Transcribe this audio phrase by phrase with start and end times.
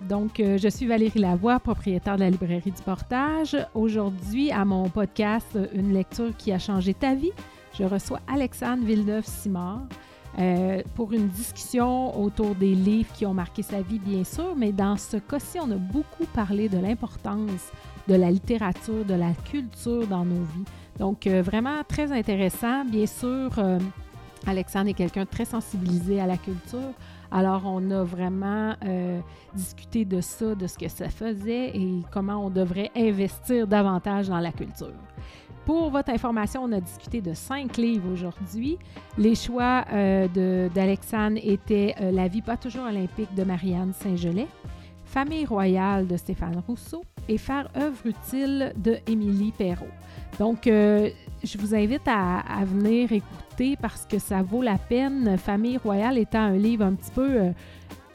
[0.00, 3.56] Donc, euh, je suis Valérie Lavoie, propriétaire de la librairie du Portage.
[3.74, 7.32] Aujourd'hui, à mon podcast Une lecture qui a changé ta vie,
[7.78, 9.82] je reçois Alexandre Villeneuve-Simard
[10.38, 14.72] euh, pour une discussion autour des livres qui ont marqué sa vie, bien sûr, mais
[14.72, 17.70] dans ce cas-ci, on a beaucoup parlé de l'importance
[18.08, 20.64] de la littérature, de la culture dans nos vies.
[20.98, 22.84] Donc, euh, vraiment très intéressant.
[22.84, 23.50] Bien sûr,
[24.46, 26.94] Alexandre est quelqu'un de très sensibilisé à la culture.
[27.32, 29.20] Alors, on a vraiment euh,
[29.54, 34.40] discuté de ça, de ce que ça faisait et comment on devrait investir davantage dans
[34.40, 34.92] la culture.
[35.64, 38.78] Pour votre information, on a discuté de cinq livres aujourd'hui.
[39.16, 44.48] Les choix euh, d'Alexandre étaient euh, La vie pas toujours olympique de Marianne Saint-Gelais,
[45.04, 49.86] Famille royale de Stéphane Rousseau et Faire œuvre utile de Émilie Perrault.
[50.38, 50.62] Donc,
[51.42, 53.49] je vous invite à, venir écouter
[53.80, 55.36] parce que ça vaut la peine.
[55.36, 57.50] Famille royale étant un livre un petit peu euh,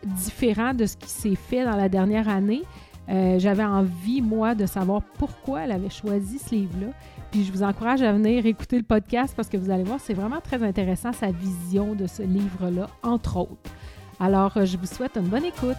[0.04, 2.64] différent de ce qui s'est fait dans la dernière année.
[3.08, 6.88] Euh, j'avais envie, moi, de savoir pourquoi elle avait choisi ce livre-là.
[7.32, 10.14] Puis je vous encourage à venir écouter le podcast parce que vous allez voir, c'est
[10.14, 13.72] vraiment très intéressant sa vision de ce livre-là, entre autres.
[14.20, 15.76] Alors, euh, je vous souhaite une bonne écoute.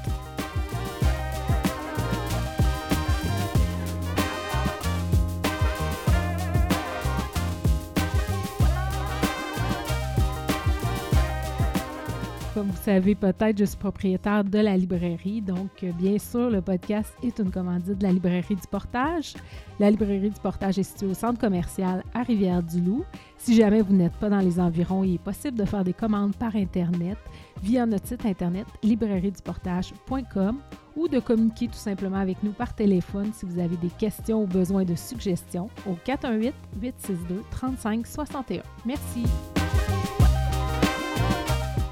[12.56, 15.42] Comme vous savez peut-être, je suis propriétaire de la librairie.
[15.42, 19.34] Donc, euh, bien sûr, le podcast est une commandite de la librairie du Portage.
[19.78, 23.04] La librairie du Portage est située au centre commercial à Rivière-du-Loup.
[23.36, 26.34] Si jamais vous n'êtes pas dans les environs, il est possible de faire des commandes
[26.34, 27.18] par Internet
[27.62, 30.56] via notre site Internet librairieduportage.com
[30.96, 34.46] ou de communiquer tout simplement avec nous par téléphone si vous avez des questions ou
[34.46, 38.62] besoin de suggestions au 418-862-3561.
[38.86, 39.24] Merci.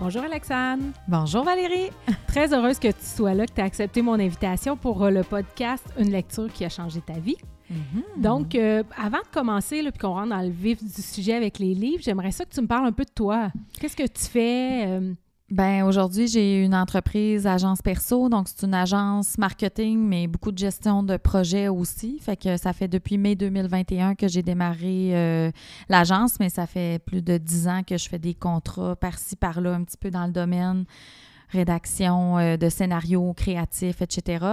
[0.05, 0.83] Bonjour Alexandre.
[1.09, 1.89] Bonjour Valérie.
[2.27, 5.23] Très heureuse que tu sois là, que tu aies accepté mon invitation pour euh, le
[5.23, 7.39] podcast Une lecture qui a changé ta vie.
[7.73, 8.21] Mm-hmm.
[8.21, 11.73] Donc, euh, avant de commencer, puis qu'on rentre dans le vif du sujet avec les
[11.73, 13.51] livres, j'aimerais ça que tu me parles un peu de toi.
[13.81, 14.85] Qu'est-ce que tu fais?
[14.89, 15.15] Euh,
[15.51, 20.59] ben aujourd'hui, j'ai une entreprise agence perso, donc c'est une agence marketing, mais beaucoup de
[20.59, 22.19] gestion de projets aussi.
[22.19, 25.51] Fait que ça fait depuis mai 2021 que j'ai démarré euh,
[25.91, 29.75] l'agence, mais ça fait plus de dix ans que je fais des contrats par-ci, par-là,
[29.75, 30.87] un petit peu dans le domaine
[31.55, 34.45] rédaction euh, de scénarios créatifs, etc.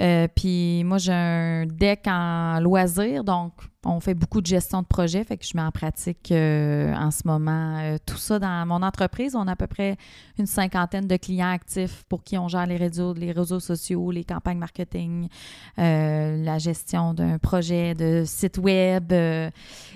[0.00, 3.52] Euh, puis moi, j'ai un deck en loisirs, donc
[3.86, 7.10] on fait beaucoup de gestion de projet, fait que je mets en pratique euh, en
[7.10, 9.36] ce moment tout ça dans mon entreprise.
[9.36, 9.98] On a à peu près
[10.38, 14.24] une cinquantaine de clients actifs pour qui on gère les réseaux, les réseaux sociaux, les
[14.24, 15.28] campagnes marketing,
[15.76, 19.12] la gestion d'un projet de site web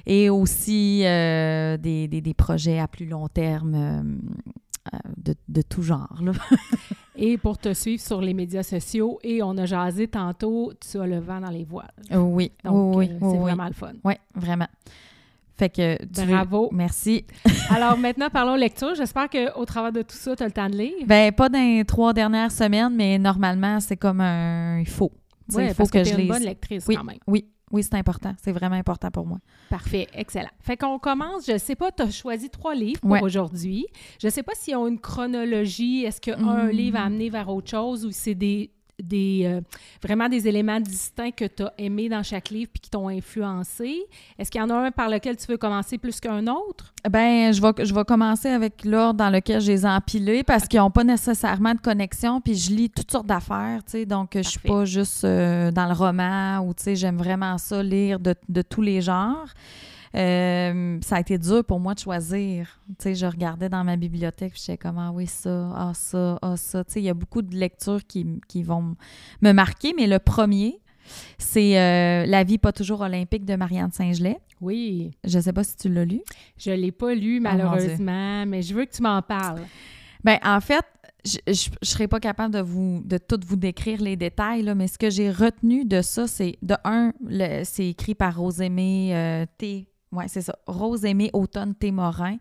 [0.04, 4.20] et aussi des, des, des, projets à plus long terme
[5.16, 6.18] de, de, tout genre.
[7.16, 11.06] et pour te suivre sur les médias sociaux, et on a jasé tantôt, tu as
[11.06, 11.92] le vent dans les voiles.
[12.12, 13.92] Oui, Donc, oui, euh, c'est vraiment le fun.
[14.04, 14.68] Oui, vraiment.
[15.56, 16.68] Fait que Bravo.
[16.72, 17.24] Merci.
[17.70, 18.94] Alors maintenant, parlons lecture.
[18.94, 21.04] J'espère qu'au travers de tout ça, tu as le temps de lire.
[21.04, 24.78] Ben pas dans les trois dernières semaines, mais normalement, c'est comme un...
[24.78, 25.10] Il faut.
[25.54, 26.18] Oui, faut que, je lise.
[26.20, 27.18] une bonne lectrice oui, quand même.
[27.26, 28.34] Oui, oui, c'est important.
[28.42, 29.38] C'est vraiment important pour moi.
[29.70, 30.50] Parfait, excellent.
[30.60, 33.86] Fait qu'on commence, je ne sais pas, tu as choisi trois livres pour aujourd'hui.
[34.20, 36.04] Je ne sais pas s'ils ont une chronologie.
[36.04, 38.70] Est-ce qu'un un livre a amené vers autre chose ou c'est des
[39.02, 39.60] des euh,
[40.02, 43.98] vraiment des éléments distincts que tu as aimés dans chaque livre puis qui t'ont influencé?
[44.38, 46.92] Est-ce qu'il y en a un par lequel tu veux commencer plus qu'un autre?
[47.08, 50.66] Ben, je vais, je vais commencer avec l'ordre dans lequel je les ai empilés parce
[50.66, 54.30] qu'ils n'ont pas nécessairement de connexion puis je lis toutes sortes d'affaires, tu sais, donc
[54.34, 58.18] je suis pas juste euh, dans le roman ou, tu sais, j'aime vraiment ça, lire
[58.18, 59.48] de, de tous les genres.
[60.14, 62.80] Euh, ça a été dur pour moi de choisir.
[62.88, 66.38] Tu sais, je regardais dans ma bibliothèque, je disais comment, ah oui, ça, ah ça,
[66.42, 66.84] ah ça.
[66.84, 68.96] Tu sais, il y a beaucoup de lectures qui, qui vont
[69.42, 70.80] me marquer, mais le premier,
[71.38, 74.38] c'est euh, La vie pas toujours olympique de Marianne Saint-Gelais.
[74.60, 75.12] Oui.
[75.24, 76.20] Je sais pas si tu l'as lu.
[76.56, 79.62] Je l'ai pas lu, oh, malheureusement, mais je veux que tu m'en parles.
[80.24, 80.84] Ben en fait,
[81.24, 84.88] je ne serais pas capable de vous de tout vous décrire les détails, là, mais
[84.88, 87.12] ce que j'ai retenu de ça, c'est de un,
[87.64, 89.86] c'est écrit par Rosemée euh, T.
[90.12, 90.56] Oui, c'est ça.
[90.66, 92.36] Rose Aimée Automne Témorin,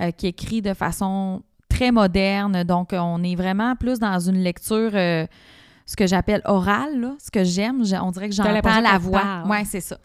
[0.00, 2.64] euh, qui écrit de façon très moderne.
[2.64, 5.26] Donc, on est vraiment plus dans une lecture, euh,
[5.86, 7.82] ce que j'appelle orale, ce que j'aime.
[8.02, 9.44] On dirait que j'entends la voix.
[9.46, 9.98] Oui, c'est ça.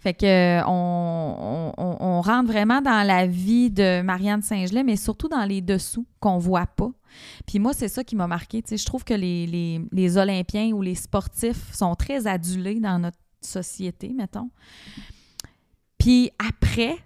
[0.00, 5.44] Fait que on, on, rentre vraiment dans la vie de Marianne Saint-Gelais, mais surtout dans
[5.44, 6.90] les dessous qu'on voit pas.
[7.46, 8.62] Puis moi, c'est ça qui m'a marqué.
[8.70, 13.18] je trouve que les, les, les Olympiens ou les sportifs sont très adulés dans notre
[13.42, 14.50] société, mettons.
[16.00, 16.96] Puis après,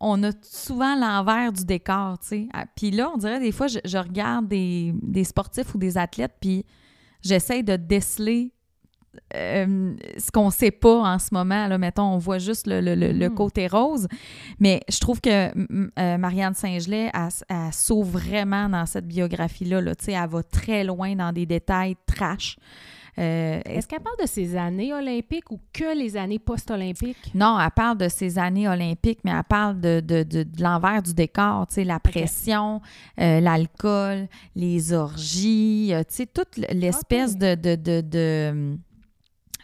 [0.00, 2.48] on a souvent l'envers du décor, tu sais.
[2.52, 6.66] Ah, puis là, on dirait des fois, je, regarde des, sportifs ou des athlètes, puis
[7.22, 8.52] j'essaie de déceler
[9.34, 11.68] euh, ce qu'on sait pas en ce moment.
[11.68, 13.34] Là, mettons, on voit juste le, le, le, Mm.
[13.34, 14.08] côté rose.
[14.58, 19.80] Mais je trouve que euh, Marianne Saint-Gelais, elle, elle vraiment dans cette biographie-là.
[19.80, 19.94] Là.
[19.94, 22.58] Tu sais, Elle va très loin dans des détails trash.
[23.18, 27.32] Euh, Est-ce qu'elle parle de ses années olympiques ou que les années post-olympiques?
[27.34, 31.02] non, elle parle de ses années olympiques, mais elle parle de, de, de, de l'envers
[31.02, 32.82] du décor, tu sais, la pression,
[33.20, 37.38] euh, l'alcool, les orgies, euh, tu sais, toute l'espèce Ok.
[37.38, 38.78] de, de, de, de-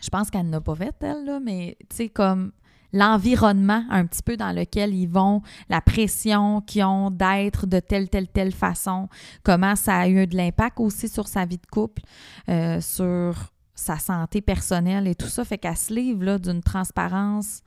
[0.00, 2.52] Je pense qu'elle n'a pas fait, elle, là, mais tu sais, comme
[2.92, 8.08] l'environnement un petit peu dans lequel ils vont, la pression qu'ils ont d'être de telle,
[8.08, 9.08] telle, telle façon,
[9.42, 12.02] comment ça a eu de l'impact aussi sur sa vie de couple,
[12.48, 15.44] euh, sur sa santé personnelle et tout ça.
[15.44, 17.62] Fait qu'elle se livre d'une transparence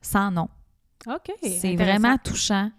[0.00, 0.48] sans nom.
[1.06, 1.32] OK.
[1.42, 2.70] C'est vraiment touchant.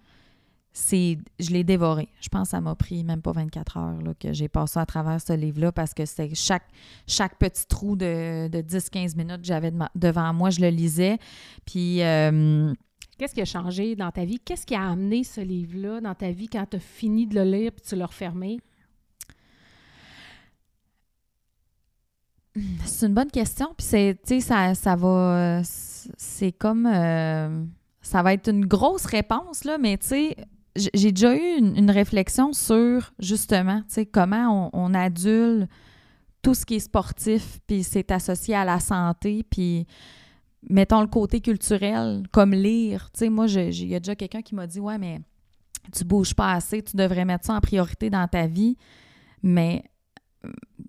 [0.74, 2.08] C'est, je l'ai dévoré.
[2.22, 4.86] Je pense que ça m'a pris même pas 24 heures là, que j'ai passé à
[4.86, 6.64] travers ce livre-là parce que c'est chaque,
[7.08, 11.18] chaque petit trou de, de 10-15 minutes que j'avais de- devant moi, je le lisais.
[11.66, 12.74] Puis euh,
[13.18, 14.40] Qu'est-ce qui a changé dans ta vie?
[14.40, 17.44] Qu'est-ce qui a amené ce livre-là dans ta vie quand tu as fini de le
[17.44, 18.60] lire puis tu l'as refermé?
[22.86, 23.68] C'est une bonne question.
[23.78, 25.62] Puis c'est, tu sais, ça, ça va.
[25.64, 26.86] C'est comme.
[26.86, 27.64] euh,
[28.02, 30.36] ça va être une grosse réponse, là, mais tu sais,
[30.76, 35.68] j'ai déjà eu une, réflexion sur, justement, tu sais, comment on, adule
[36.42, 39.86] tout ce qui est sportif, puis c'est associé à la santé, puis
[40.70, 43.10] mettons le côté culturel, comme lire.
[43.14, 45.20] Tu sais, moi, il y a déjà quelqu'un qui m'a dit, ouais, mais
[45.92, 48.78] tu bouges pas assez, tu devrais mettre ça en priorité dans ta vie.
[49.44, 49.84] Mais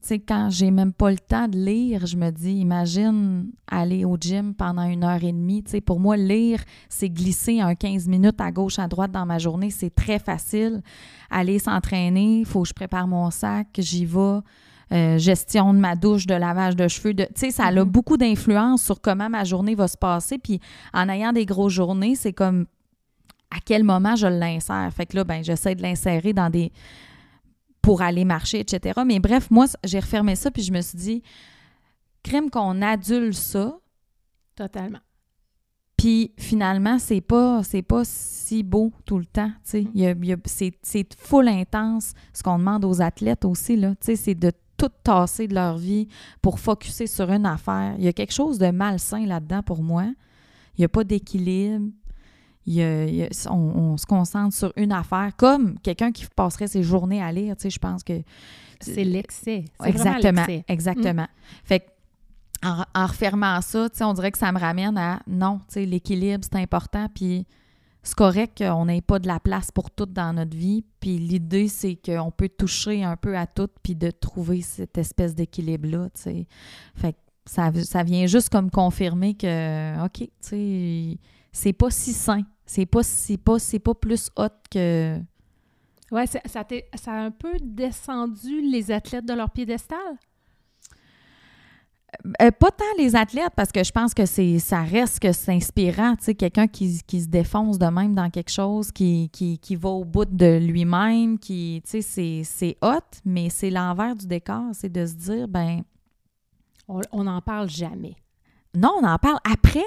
[0.01, 4.17] sais, quand j'ai même pas le temps de lire, je me dis, imagine aller au
[4.17, 5.63] gym pendant une heure et demie.
[5.63, 9.27] Tu sais, pour moi, lire, c'est glisser un 15 minutes à gauche, à droite dans
[9.27, 9.71] ma journée.
[9.71, 10.83] C'est très facile.
[11.31, 14.41] Aller s'entraîner, il faut que je prépare mon sac, j'y vais.
[14.93, 17.15] Euh, gestion de ma douche, de lavage de cheveux.
[17.15, 17.85] De, tu sais, ça a Mhm.
[17.85, 20.37] beaucoup d'influence sur comment ma journée va se passer.
[20.37, 20.61] Puis
[20.93, 22.67] en ayant des grosses journées, c'est comme
[23.51, 24.91] à quel moment je l'insère?
[24.95, 26.73] Fait que là, ben, j'essaie de l'insérer dans des
[27.83, 29.01] pour aller marcher, etc.
[29.05, 31.23] Mais bref, moi, j'ai refermé ça, puis je me suis dit,
[32.23, 33.77] crime qu'on adule ça,
[34.55, 35.01] Totalement.
[35.97, 39.49] puis finalement, c'est pas, c'est pas si beau tout le temps.
[39.65, 39.87] tu sais.
[39.95, 43.45] Il y a- il y a- c'est, c'est full intense ce qu'on demande aux athlètes
[43.45, 43.77] aussi.
[43.77, 46.09] Là, Tu sais, c'est de tout tasser de leur vie
[46.41, 47.95] pour focuser sur une affaire.
[47.99, 50.05] Il y a quelque chose de malsain là-dedans pour moi.
[50.77, 51.87] Il n'y a pas d'équilibre.
[52.67, 57.23] Il il on, on se concentre sur une affaire, comme quelqu'un qui passerait ses journées
[57.23, 57.57] à lire.
[57.57, 58.23] Tu sais, je pense que
[58.81, 59.65] C'est l'excès.
[59.85, 60.65] Exactement, l'excès.
[60.69, 61.27] exactement.
[61.65, 61.87] Fait que
[62.65, 65.75] en, en refermant ça, tu sais, on dirait que ça me ramène à non, tu
[65.75, 67.47] sais, l'équilibre, c'est important, puis
[68.05, 71.69] c'est correct qu'on n'ait pas de la place pour tout dans notre vie, puis l'idée,
[71.69, 76.23] c'est qu'on peut toucher un peu à tout, puis de trouver cette espèce d'équilibre-là, tu
[76.23, 76.47] sais.
[76.95, 81.19] Fait que ça, ça vient juste comme confirmer que, OK, tu sais,
[81.53, 85.19] c'est pas si sain, c'est pas, c'est pas, c'est pas plus hot que...
[86.11, 89.99] Ouais, ça, ça, t'est- ça a un peu descendu les athlètes de leur piédestal?
[92.43, 95.53] Euh, pas tant les athlètes, parce que je pense que c'est ça reste que c'est
[95.53, 99.59] inspirant, tu sais, quelqu'un qui, qui se défonce de même dans quelque chose, qui, qui,
[99.59, 104.15] qui va au bout de lui-même, qui, tu sais, c'est- c'est hot, mais c'est l'envers
[104.15, 105.83] du décor, c'est de se dire, ben
[106.87, 108.17] On n'en parle jamais.
[108.75, 109.85] Non, on en parle après,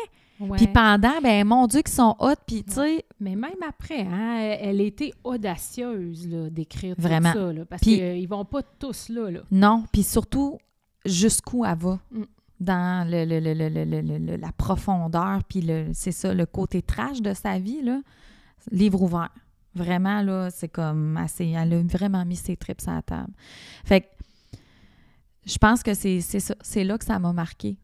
[0.58, 4.58] puis pendant, ben mon Dieu, qu'ils sont hot, puis tu sais, Mais même après, hein,
[4.60, 7.10] elle était audacieuse là, d'écrire tout ça.
[7.54, 9.32] Là, parce qu'ils vont pas tous là.
[9.32, 9.40] là.
[9.52, 10.58] non, puis surtout,
[11.06, 12.24] jusqu'où elle va Mm.
[12.60, 16.34] dans le, le- le- le- le- le- le- le- la profondeur, puis le, c'est ça,
[16.34, 18.02] le côté trash de sa vie, là,
[18.72, 19.30] livre ouvert.
[19.74, 21.48] Vraiment, là, c'est comme assez.
[21.50, 23.34] Elle a vraiment mis ses trips à la table.
[23.84, 24.08] Fait que
[25.46, 26.56] je pense que c'est, c'est ça.
[26.62, 27.78] C'est là que ça m'a marqué.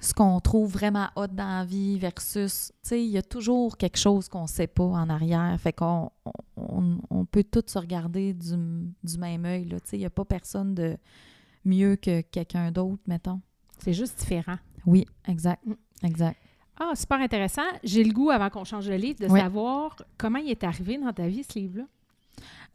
[0.00, 3.76] Ce qu'on trouve vraiment hot dans la vie versus, tu sais, il y a toujours
[3.76, 5.56] quelque chose qu'on sait pas en arrière.
[5.60, 6.10] Fait qu'on
[6.56, 8.54] on, peut tous se regarder du,
[9.02, 9.80] du même œil, là.
[9.80, 10.96] Tu sais, il n'y a pas personne de
[11.64, 13.40] mieux que quelqu'un d'autre, mettons.
[13.78, 14.58] C'est juste différent.
[14.86, 15.64] Oui, exact.
[15.66, 15.74] Mm.
[16.06, 16.36] Exact.
[16.78, 17.62] Ah, super intéressant.
[17.82, 19.40] J'ai le goût, avant qu'on change de livre, de Oui.
[19.40, 21.84] savoir comment il est arrivé dans ta vie, ce livre-là?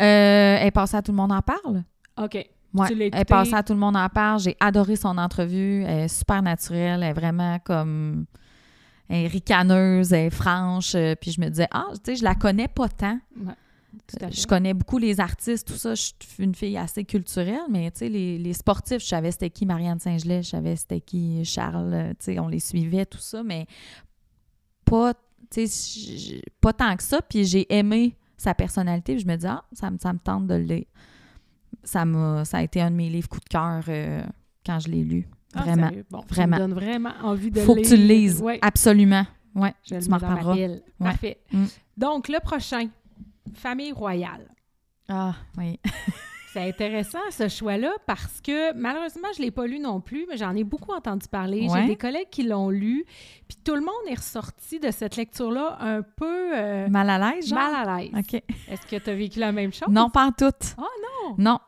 [0.02, 1.84] Euh, elle à Tout le monde en parle.
[2.22, 2.50] OK.
[2.74, 4.40] Ouais, Tu l'as elle passée à Tout le monde en parle.
[4.40, 5.84] J'ai adoré son entrevue.
[5.84, 7.04] Elle est super naturelle.
[7.04, 8.26] Elle est vraiment comme.
[9.10, 10.96] Elle est ricaneuse, elle est franche.
[10.96, 13.20] euh, Puis je me disais, ah, tu sais, je la connais pas tant.
[13.38, 13.54] Ouais,
[14.08, 14.42] tout à fait.
[14.42, 15.94] Je connais beaucoup les artistes, tout ça.
[15.94, 19.50] Je suis une fille assez culturelle, mais tu sais, les, les sportifs, je savais c'était
[19.50, 23.20] qui Marianne Saint-Gelais, je savais c'était qui Charles, euh, tu sais, on les suivait, tout
[23.20, 23.68] ça, mais
[24.86, 25.14] pas,
[25.52, 27.22] tu sais, pas tant que ça.
[27.22, 30.48] Puis j'ai aimé sa personnalité, puis je me dis, ah, ça, me- ça me tente
[30.48, 30.86] de le lire.
[31.84, 34.22] Ça, m'a, ça a été un de mes livres coup de cœur euh,
[34.66, 35.28] quand je l'ai lu.
[35.56, 35.92] Ah, Vraiment.
[36.10, 36.58] Bon, Vraiment.
[36.58, 38.08] Tu me donnes vraiment envie de Faut le que tu le lire.
[38.18, 38.42] lises.
[38.42, 39.26] Ouais, Absolument.
[39.56, 40.56] Ouais, je le tu m'en reparleras.
[40.56, 40.82] Ouais.
[40.98, 41.38] Parfait.
[41.52, 41.66] Mm.
[41.98, 42.88] Donc, le prochain,
[43.54, 44.48] Famille royale.
[45.10, 45.80] Ah, oui.
[46.54, 50.38] C'est intéressant ce choix-là parce que malheureusement, je ne l'ai pas lu non plus, mais
[50.38, 51.68] j'en ai beaucoup entendu parler.
[51.68, 51.82] Ouais.
[51.82, 53.06] J'ai des collègues qui l'ont lu,
[53.48, 57.48] puis tout le monde est ressorti de cette lecture-là un peu euh, Mal à l'aise,
[57.48, 57.58] genre?
[57.58, 58.12] mal à l'aise.
[58.16, 58.36] OK.
[58.70, 59.90] Est-ce que tu as vécu la même chose?
[59.90, 60.46] Non, pas en tout.
[60.78, 60.82] Ah
[61.28, 61.36] non!
[61.40, 61.60] Non.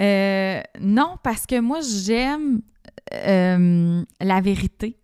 [0.00, 2.62] Euh, non, parce que moi, j'aime
[3.14, 4.98] euh, la vérité.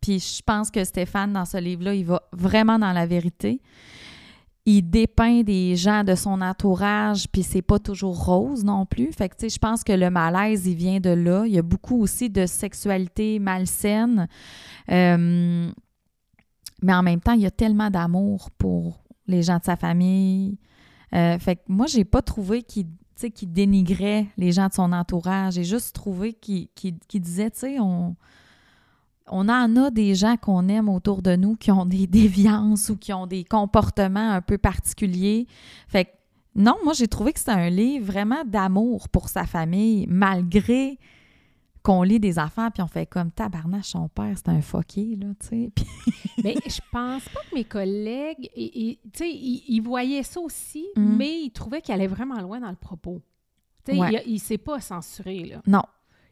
[0.00, 3.60] Puis je pense que Stéphane, dans ce livre-là, il va vraiment dans la vérité.
[4.64, 9.12] Il dépeint des gens de son entourage, puis c'est pas toujours rose non plus.
[9.12, 11.44] Fait que, tu sais, je pense que le malaise, il vient de là.
[11.46, 14.28] Il y a beaucoup aussi de sexualité malsaine.
[14.90, 15.70] Euh,
[16.80, 20.58] mais en même temps, il y a tellement d'amour pour les gens de sa famille.
[21.12, 22.86] Fait que moi, j'ai pas trouvé qu'il
[23.30, 25.54] qu'il dénigrait les gens de son entourage.
[25.54, 28.16] J'ai juste trouvé qu'il qu'il- qu'il disait, tu sais, on,
[29.28, 32.96] on en a des gens qu'on aime autour de nous qui ont des déviances ou
[32.96, 35.46] qui ont des comportements un peu particuliers.
[35.88, 36.10] Fait que
[36.54, 40.98] non, moi, j'ai trouvé que c'était un livre vraiment d'amour pour sa famille, malgré
[41.82, 45.28] qu'on lit des affaires puis on fait comme tabarnache, son père, c'est un fucké, là,
[45.40, 45.72] tu sais.
[45.74, 45.86] Puis-
[46.44, 51.16] Mais je pense pas que mes collègues, tu sais, ils, ils voyaient ça aussi, Mhm.
[51.16, 53.20] mais ils trouvaient qu'il allait vraiment loin dans le propos.
[53.84, 54.22] Tu sais, Ouais.
[54.26, 55.62] il, il s'est pas censuré, là.
[55.66, 55.82] non,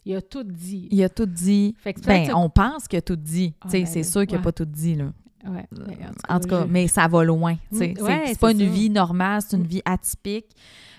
[0.04, 0.88] Il a tout dit.
[0.90, 1.74] il a tout dit.
[1.78, 3.54] Fait que Ben, on pense qu'il a tout dit.
[3.60, 4.44] Ah, tu sais, ben c'est sûr qu'il n'a ouais.
[4.44, 5.12] pas tout dit, là.
[5.46, 5.96] Ouais, mais
[6.28, 7.54] En tout cas, je- mais ça va loin.
[7.54, 8.64] Mm, C'est- ouais, c'est pas une ça.
[8.66, 9.66] vie normale, c'est une Mm.
[9.66, 10.46] vie atypique.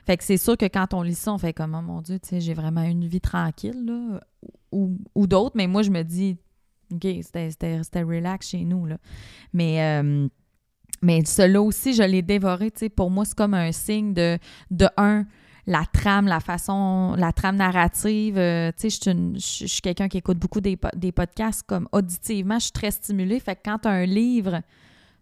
[0.05, 2.17] Fait que c'est sûr que quand on lit ça, on fait comme, oh mon Dieu,
[2.31, 4.19] j'ai vraiment une vie tranquille, là,
[4.71, 6.37] ou, ou d'autres, mais moi, je me dis,
[6.91, 7.51] OK, c'était-
[8.03, 8.97] relax chez nous, là.
[9.53, 10.27] Mais, euh,
[11.03, 14.39] mais celui-là aussi, je l'ai dévoré, pour moi, c'est comme un signe de,
[14.71, 15.25] de un,
[15.71, 18.37] la trame, la façon, la trame narrative.
[18.37, 22.65] euh, tu sais, je suis quelqu'un qui écoute beaucoup des, des podcasts comme auditivement, je
[22.65, 23.39] suis très stimulée.
[23.39, 24.61] Fait que quand un livre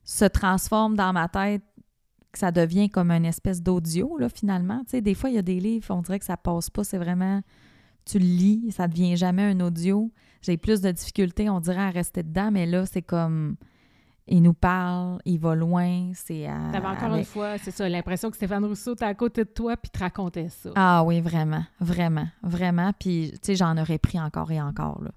[0.03, 1.61] se transforme dans ma tête,
[2.33, 4.79] ça devient comme une espèce d'audio, là, finalement.
[4.85, 6.83] Tu sais, des fois, il y a des livres, on dirait que ça passe pas,
[6.83, 7.41] c'est vraiment...
[8.05, 10.11] Tu le lis, ça devient jamais un audio.
[10.41, 13.55] J'ai plus de difficultés, on dirait, à rester dedans, mais là, c'est comme...
[14.31, 16.45] Il nous parle, il va loin, c'est...
[16.47, 19.43] à- T'avais encore avec- une fois, c'est ça, l'impression que Stéphane Rousseau était à côté
[19.43, 20.69] de toi puis te racontait ça.
[20.75, 22.91] Ah oui, vraiment, vraiment, vraiment.
[22.99, 25.11] Puis, tu sais, j'en aurais pris encore et encore, là.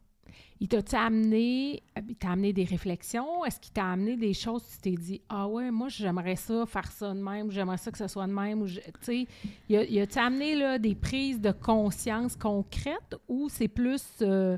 [0.60, 3.44] Il t'a-tu amené, euh, il t'a amené des réflexions?
[3.44, 6.90] Est-ce qu'il t'a amené des choses, tu t'es dit, ah ouais, moi, j'aimerais ça, faire
[6.92, 9.26] ça de même, ou j'aimerais ça que ce soit de même, ou, tu sais,
[9.68, 14.56] il a- il a-tu amené, là, des prises de conscience concrètes, ou c'est plus, euh,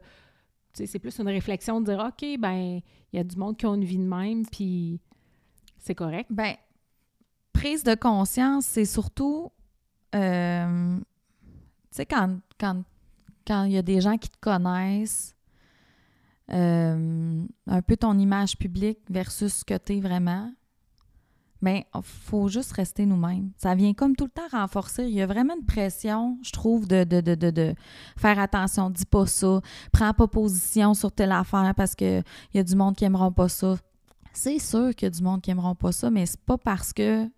[0.74, 2.80] tu sais, c'est plus une réflexion de dire, OK, ben,
[3.14, 4.98] il y a du monde qui a une vie de même, puis
[5.78, 6.28] c'est correct.
[6.32, 6.56] Ben,
[7.52, 9.52] prise de conscience, c'est surtout,
[10.16, 11.04] euh, tu
[11.92, 12.82] sais, quand quand
[13.46, 15.36] quand il y a des gens qui te connaissent,
[16.50, 20.52] euh, un peu ton image publique versus ce que tu es vraiment,
[21.64, 23.50] ben, faut juste rester nous-mêmes.
[23.56, 25.04] Ça vient comme tout le temps renforcer.
[25.04, 27.74] Il y a vraiment une pression, je trouve, de, de, de, de,
[28.16, 29.60] faire attention, dis pas ça,
[29.92, 32.20] prends pas position sur telle affaire parce que
[32.52, 33.76] il y a du monde qui aimeront pas ça.
[34.32, 36.92] C'est sûr qu'il y a du monde qui aimeront pas ça, mais c'est pas parce
[36.92, 37.28] que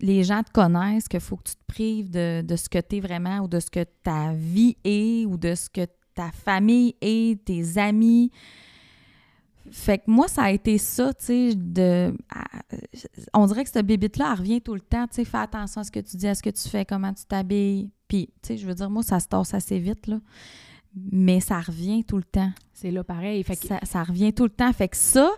[0.00, 2.96] les gens te connaissent qu'il faut que tu te prives de, de ce que tu
[2.96, 6.94] es vraiment ou de ce que ta vie est ou de ce que ta famille
[7.00, 8.30] est, tes amis.
[9.70, 12.16] Fait que moi, ça a été ça, tu sais, de...
[13.34, 15.84] on dirait que cette bébite-là, elle revient tout le temps, tu sais, fais attention à
[15.84, 17.90] ce que tu dis, à ce que tu fais, comment tu t'habilles.
[18.08, 20.20] Puis, tu sais, je veux dire, moi, ça se tasse assez vite, là.
[20.94, 22.50] Mais ça revient tout le temps.
[22.72, 23.42] C'est là pareil.
[23.44, 24.72] Fait que, Ça, ça revient tout le temps.
[24.72, 25.30] Fait que ça,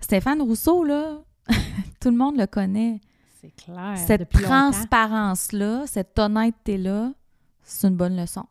[0.00, 1.22] Stéphane Rousseau, là,
[2.00, 3.00] tout le monde le connaît.
[3.40, 3.96] c'est clair.
[3.96, 7.12] Cette transparence-là, cette honnêteté-là,
[7.62, 8.44] c'est une bonne leçon.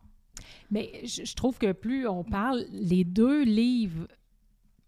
[0.71, 4.07] Mais je, je trouve que plus on parle, les deux livres,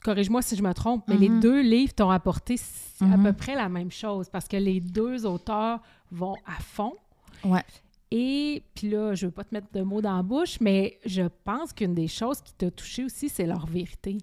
[0.06, 1.40] corrige-moi si je me trompe, mais les Mhm.
[1.40, 2.56] deux livres t'ont apporté
[3.02, 3.24] à Mhm.
[3.24, 5.80] peu près la même chose parce que les deux auteurs
[6.12, 6.94] vont à fond.
[7.44, 7.64] Ouais.
[8.12, 11.24] Et puis là, je veux pas te mettre de mots dans la bouche, mais je
[11.44, 14.18] pense qu'une des choses qui t'a touché aussi, c'est leur vérité.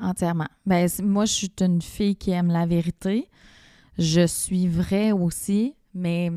[0.00, 0.46] Entièrement.
[0.66, 3.28] Ben, moi, je suis une fille qui aime la vérité.
[3.98, 6.30] Je suis vraie aussi, mais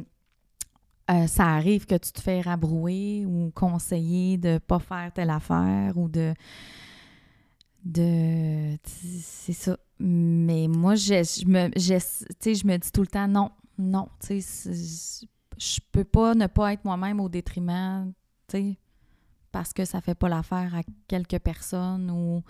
[1.12, 5.96] euh, ça arrive que tu te fais rabrouer ou conseiller de pas faire telle affaire
[5.98, 6.34] ou de.
[7.84, 9.78] De c'est ça.
[10.00, 12.00] Mais moi, je, me, je,
[12.54, 14.08] je me dis tout le temps non, non.
[14.26, 18.12] Tu sais, je peux pas ne pas être moi-même au détriment,
[18.48, 18.78] tu sais,
[19.52, 22.42] parce que ça fait pas l'affaire à quelques personnes ou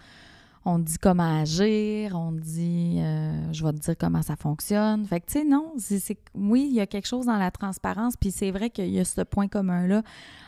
[0.64, 5.06] on dit comment agir, on dit euh, je vais te dire comment ça fonctionne.
[5.06, 8.16] Fait que tu sais, non, c'est, oui, il y a quelque chose dans la transparence,
[8.16, 10.04] puis c'est vrai qu'il y a ce point commun-là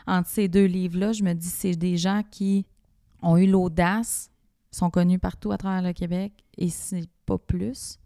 [0.06, 1.12] entre ces deux livres-là.
[1.12, 2.64] Je me dis, c'est des gens qui
[3.22, 4.30] ont eu l'audace,
[4.74, 7.98] sont connus partout à travers le Québec, et c'est pas plus.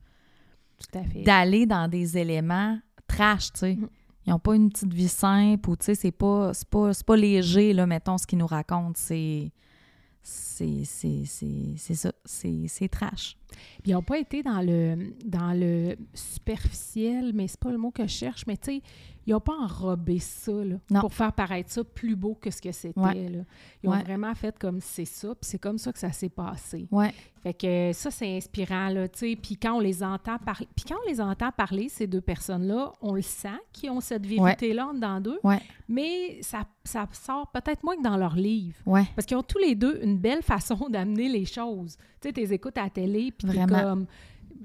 [0.78, 1.22] Tout à fait.
[1.22, 3.74] D'aller dans des éléments trash, tu sais.
[3.74, 3.88] Mm.
[4.26, 7.72] Ils n'ont pas une petite vie simple ou, tu sais, c'est pas, pas, pas léger,
[7.72, 8.92] là, mettons, ce qu'ils nous racontent.
[8.94, 9.50] C'est
[10.22, 10.84] c'est
[11.94, 13.38] ça, c'est trash.
[13.84, 18.02] ils n'ont pas été dans le, dans le superficiel, mais c'est pas le mot que
[18.02, 18.82] je cherche, mais tu sais,
[19.28, 20.52] ils n'ont pas enrobé ça
[21.00, 23.42] pour faire paraître ça plus beau que ce que c'était.
[23.82, 26.88] Ils ont vraiment fait comme c'est ça, puis c'est comme ça que ça s'est passé.
[26.90, 27.12] Ouais.
[27.42, 29.36] Fait que ça, c'est inspirant, là, tu sais.
[29.40, 32.90] Puis quand on les entend parler, puis quand on les entend parler, ces deux personnes-là,
[33.02, 35.40] on le sent qu'ils ont cette vérité-là dans d'eux,
[35.90, 38.78] mais ça, ça sort peut-être moins que dans leurs livres.
[39.14, 41.98] Parce qu'ils ont tous les deux une belle façon d'amener les choses.
[42.22, 44.06] Tu sais, tu les écoutes à la télé, puis comme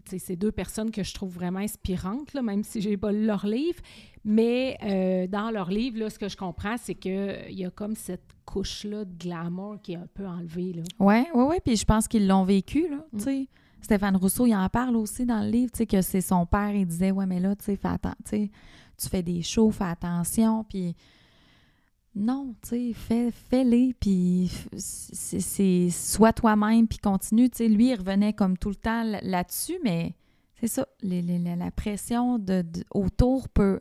[0.05, 3.45] c'est deux personnes que je trouve vraiment inspirantes, là, même si j'ai pas lu leur
[3.45, 3.79] livre.
[4.25, 7.95] Mais euh, dans leur livre, là, ce que je comprends, c'est qu'il y a comme
[7.95, 10.74] cette couche-là de glamour qui est un peu enlevée.
[11.00, 11.55] Oui, oui, oui.
[11.63, 12.88] Puis je pense qu'ils l'ont vécu.
[12.89, 13.45] Là, mm.
[13.81, 17.12] Stéphane Rousseau, il en parle aussi dans le livre, que c'est son père, il disait
[17.12, 18.50] Ouais, mais là, tu fais attention,
[18.98, 20.63] tu fais des shows, fais attention.
[20.63, 20.95] Puis
[22.15, 27.50] non, tu sais, fais, fais-les, puis c'est, sois toi-même, puis continue.
[27.50, 30.13] Tu sais, lui, il revenait comme tout le temps là-dessus, mais
[30.60, 33.79] c'est ça, la pression de, autour peut,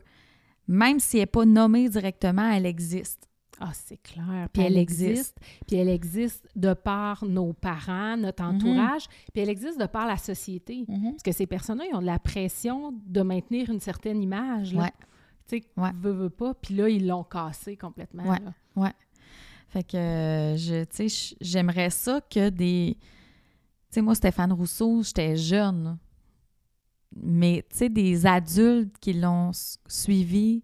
[0.67, 3.29] même si elle n'est pas nommée directement, elle existe.
[3.59, 4.49] Ah, c'est clair.
[4.51, 5.37] Puis elle, existe.
[5.67, 8.55] Puis elle existe de par nos parents, notre mm-hmm.
[8.55, 9.07] entourage.
[9.31, 10.85] Puis elle existe de par la société.
[10.89, 11.11] Mm-hmm.
[11.11, 14.73] Parce que ces personnes-là, ils ont de la pression de maintenir une certaine image.
[14.73, 14.91] Là.
[15.47, 15.91] Tu sais, ouais.
[15.95, 16.53] veut, pas.
[16.53, 18.23] Puis là, ils l'ont cassé complètement.
[18.23, 18.39] Ouais,
[18.75, 18.93] ouais.
[19.67, 22.95] Fait que, je, tu sais, j'aimerais ça que des...
[22.99, 25.97] Tu sais, moi, Stéphane Rousseau, j'étais jeune.
[27.15, 29.51] Mais, tu sais, des adultes qui l'ont
[29.87, 30.63] suivi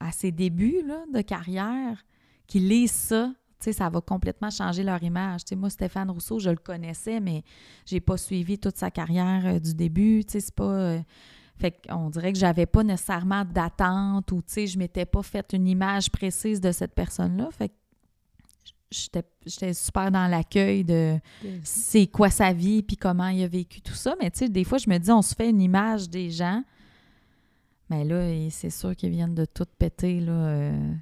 [0.00, 2.04] à ses débuts là, de carrière,
[2.46, 5.44] qui lisent ça, tu sais, ça va complètement changer leur image.
[5.44, 7.42] Tu sais, moi, Stéphane Rousseau, je le connaissais, mais
[7.86, 10.24] j'ai pas suivi toute sa carrière euh, du début.
[10.24, 10.72] Tu sais, c'est pas...
[10.72, 11.00] Euh,
[11.58, 15.52] fait qu'on dirait que j'avais pas nécessairement d'attente ou, tu sais, je m'étais pas fait
[15.52, 17.48] une image précise de cette personne-là.
[17.50, 17.74] Fait que
[18.90, 21.18] j'étais super dans l'accueil de
[21.62, 24.14] c'est quoi sa vie puis comment il a vécu tout ça.
[24.20, 26.62] Mais tu sais, des fois, je me dis, on se fait une image des gens.
[27.90, 30.32] Mais là, c'est sûr qu'ils viennent de tout péter, là.
[30.32, 30.92] Euh,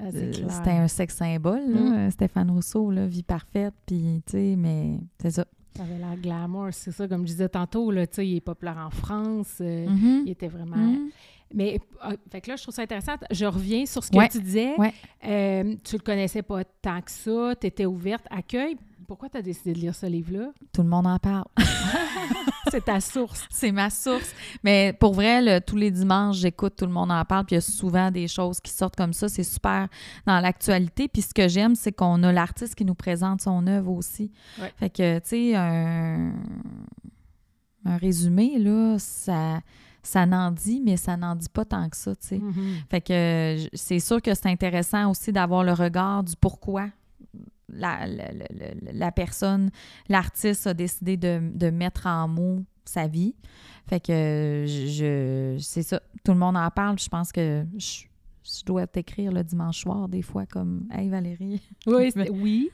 [0.00, 2.10] ah, euh, c'était un sexe symbole, mm.
[2.10, 5.46] Stéphane Rousseau, là, vie parfaite, puis, tu sais, mais c'est ça.
[5.76, 8.40] Ça avait l'air glamour, c'est ça, comme je disais tantôt, là, tu sais, il est
[8.40, 10.22] populaire en France, euh, mm-hmm.
[10.26, 10.76] il était vraiment...
[10.76, 11.10] Mm-hmm.
[11.54, 13.12] Mais ah, fait que là, je trouve ça intéressant.
[13.30, 14.74] Je reviens sur ce que tu disais.
[14.78, 14.92] Ouais.
[15.26, 18.24] Euh, tu le connaissais pas tant que ça, tu étais ouverte.
[18.30, 18.76] Accueil,
[19.12, 20.52] pourquoi tu as décidé de lire ce livre-là?
[20.72, 21.44] Tout le monde en parle.
[22.70, 23.46] c'est ta source.
[23.50, 24.32] C'est ma source.
[24.64, 27.58] Mais pour vrai, tous les dimanches, j'écoute Tout le monde en parle, puis il y
[27.58, 29.28] a souvent des choses qui sortent comme ça.
[29.28, 29.88] C'est super
[30.24, 31.08] dans l'actualité.
[31.08, 34.32] Puis ce que j'aime, c'est qu'on a l'artiste qui nous présente son œuvre aussi.
[34.78, 36.32] Fait que, tu sais, un,
[37.84, 39.60] un résumé, là, ça
[40.02, 42.38] ça n'en dit, mais ça n'en dit pas tant que ça, tu sais.
[42.38, 42.90] Mm-hmm.
[42.90, 46.88] Fait que c'est sûr que c'est intéressant aussi d'avoir le regard du pourquoi
[47.72, 48.06] la,
[48.92, 49.70] la, personne,
[50.08, 53.34] l'artiste a décidé de, mettre en mots sa vie.
[53.88, 56.98] Fait que je, c'est ça, tout le monde en parle.
[56.98, 58.04] Je pense que je,
[58.64, 61.62] dois t'écrire le dimanche soir, des fois, comme Hey Valérie.
[61.86, 62.70] Oui, oui.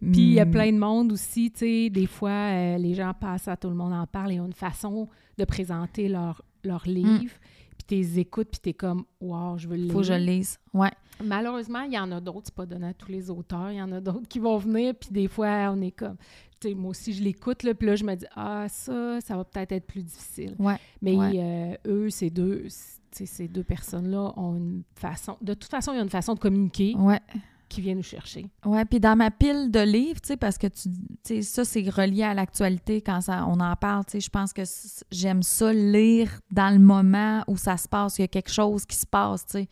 [0.00, 0.50] Puis il y a hmm.
[0.50, 3.74] plein de monde aussi, tu sais, des fois, euh, les gens passent à tout le
[3.74, 6.92] monde en parle et ont une façon de présenter leur leur mm.
[6.92, 7.34] livre,
[7.76, 9.92] puis tu les écoutes, puis tu es comme, wow, je veux le lire.
[9.92, 10.58] Faut que je le lise.
[10.72, 10.90] Ouais.
[11.22, 13.70] Malheureusement, il y en a d'autres, c'est pas donné à tous les auteurs.
[13.70, 16.16] Il y en a d'autres qui vont venir, puis des fois, on est comme.
[16.64, 19.70] Moi aussi, je l'écoute, là, puis là, je me dis, ah, ça, ça va peut-être
[19.70, 20.56] être plus difficile.
[20.58, 20.76] Ouais.
[21.00, 22.66] Mais euh, eux, ces deux,
[23.12, 25.36] ces deux personnes-là ont une façon.
[25.40, 26.96] De toute façon, il y a une façon de communiquer.
[26.96, 27.20] Ouais
[27.68, 28.50] qui vient nous chercher.
[28.64, 30.90] Oui, puis dans ma pile de livres, tu sais, parce que tu
[31.22, 34.52] sais, ça, c'est relié à l'actualité quand ça, on en parle, tu sais, je pense
[34.52, 34.62] que
[35.10, 38.86] j'aime ça lire dans le moment où ça se passe, il y a quelque chose
[38.86, 39.68] qui se passe, tu sais,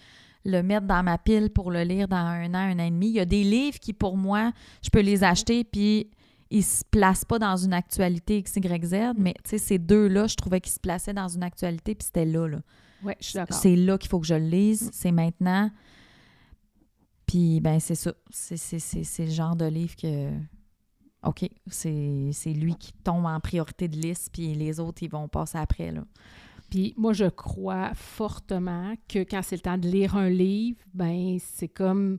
[0.46, 3.08] le mettre dans ma pile pour le lire dans un an, un an et demi.
[3.08, 6.10] Il y a des livres qui, pour moi, je peux les acheter, puis
[6.50, 10.60] ils se placent pas dans une actualité XYZ, mais tu sais, ces deux-là, je trouvais
[10.60, 12.58] qu'ils se plaçaient dans une actualité, puis c'était là, là.
[13.02, 13.56] Oui, je suis d'accord.
[13.56, 15.70] C'est là qu'il faut que je le lise, c'est maintenant.
[17.26, 18.14] Puis, ben, c'est ça.
[18.30, 20.30] C'est le genre de livre que.
[21.24, 25.58] OK, c'est lui qui tombe en priorité de liste, puis les autres, ils vont passer
[25.58, 26.04] après, là.
[26.70, 31.38] Puis moi, je crois fortement que quand c'est le temps de lire un livre, ben
[31.40, 32.18] c'est comme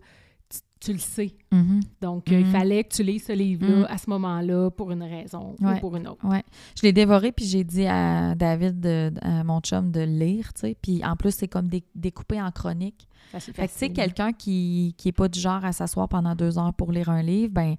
[0.79, 1.33] tu le sais.
[1.51, 1.79] Mhm.
[2.01, 2.51] Donc, euh, il Mhm.
[2.51, 3.85] fallait que tu lises ce livre-là Mhm.
[3.89, 5.77] à ce moment-là pour une raison Ouais.
[5.77, 6.23] ou pour une autre.
[6.23, 6.43] Ouais.
[6.77, 10.53] Je l'ai dévoré, puis j'ai dit à David, de, à mon chum, de le lire,
[10.53, 10.77] tu sais.
[10.79, 13.07] Puis en plus, c'est comme dé- découpé en chronique.
[13.31, 16.35] Facile, Fait que, tu sais, quelqu'un qui qui est pas du genre à s'asseoir pendant
[16.35, 17.75] deux heures pour lire un livre, ben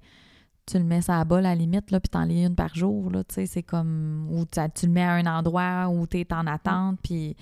[0.69, 3.09] tu le mets à balle à la limite, là, puis t'en lis une par jour,
[3.09, 4.27] là, tu sais, c'est comme...
[4.31, 7.35] Ou tu tu le mets à un endroit où t'es en attente, puis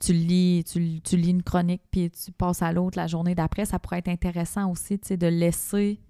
[0.00, 3.64] tu lis, tu, tu lis une chronique, puis tu passes à l'autre la journée d'après.
[3.64, 6.00] Ça pourrait être intéressant aussi, tu sais, de laisser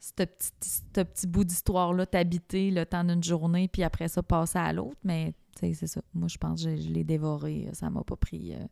[0.00, 4.58] ce petit, ce petit bout d'histoire-là t'habiter le temps d'une journée, puis après ça, passer
[4.58, 4.98] à l'autre.
[5.04, 6.00] Mais, tu sais, c'est ça.
[6.14, 7.68] Moi, je pense que je, je l'ai dévoré.
[7.72, 8.54] Ça m'a pas pris...
[8.54, 8.66] euh,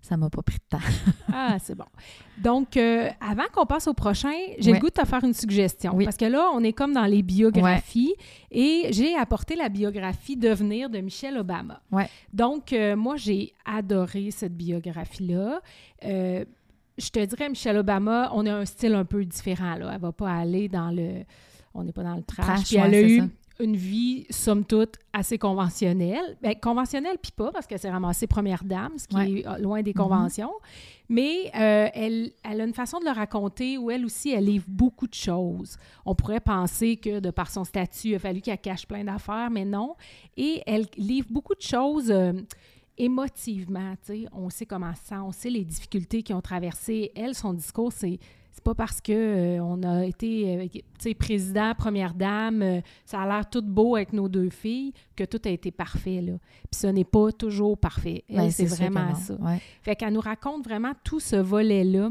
[0.00, 0.84] ça m'a pas pris de temps.
[1.32, 1.84] Ah, c'est bon.
[2.38, 4.78] Donc, euh, avant qu'on passe au prochain, j'ai Ouais.
[4.78, 5.92] le goût de te faire une suggestion.
[5.94, 6.04] Oui.
[6.04, 8.14] Parce que là, on est comme dans les biographies
[8.50, 11.80] et j'ai apporté la biographie Devenir de Michelle Obama.
[11.92, 12.08] Ouais.
[12.32, 15.60] Donc, euh, moi, j'ai adoré cette biographie-là.
[16.04, 16.44] Euh,
[16.96, 19.76] je te dirais, Michelle Obama, on a un style un peu différent.
[19.76, 19.92] Là.
[19.94, 21.24] Elle va pas aller dans le...
[21.74, 22.46] On n'est pas dans le trash.
[22.46, 23.22] Trash, Puis elle ouais, a eu.
[23.60, 26.36] Une vie, somme toute, assez conventionnelle.
[26.42, 29.30] Ben, conventionnelle, puis pas, parce que c'est ramassé première dame, ce qui Ouais.
[29.40, 29.96] est euh, loin des Mhm.
[29.96, 30.52] conventions.
[31.08, 34.66] Mais euh, elle, elle a une façon de le raconter où elle aussi, elle livre
[34.68, 35.76] beaucoup de choses.
[36.06, 39.50] On pourrait penser que de par son statut, il a fallu qu'elle cache plein d'affaires,
[39.50, 39.96] mais non.
[40.36, 42.32] Et elle livre beaucoup de choses euh,
[42.96, 43.94] émotivement.
[44.04, 44.26] tu sais.
[44.32, 47.12] On sait comment ça, on sait les difficultés qu'ils ont traversées.
[47.16, 48.18] Elle, son discours, c'est
[48.58, 50.68] c'est pas parce que euh, on a été
[51.06, 55.22] euh, président, première dame, euh, ça a l'air tout beau avec nos deux filles, que
[55.22, 56.20] tout a été parfait.
[56.20, 56.32] Là.
[56.68, 58.24] Puis ce n'est pas toujours parfait.
[58.28, 59.34] Ben, c'est vraiment ça.
[59.34, 59.60] Ouais.
[59.82, 62.10] Fait qu'elle nous raconte vraiment tout ce volet-là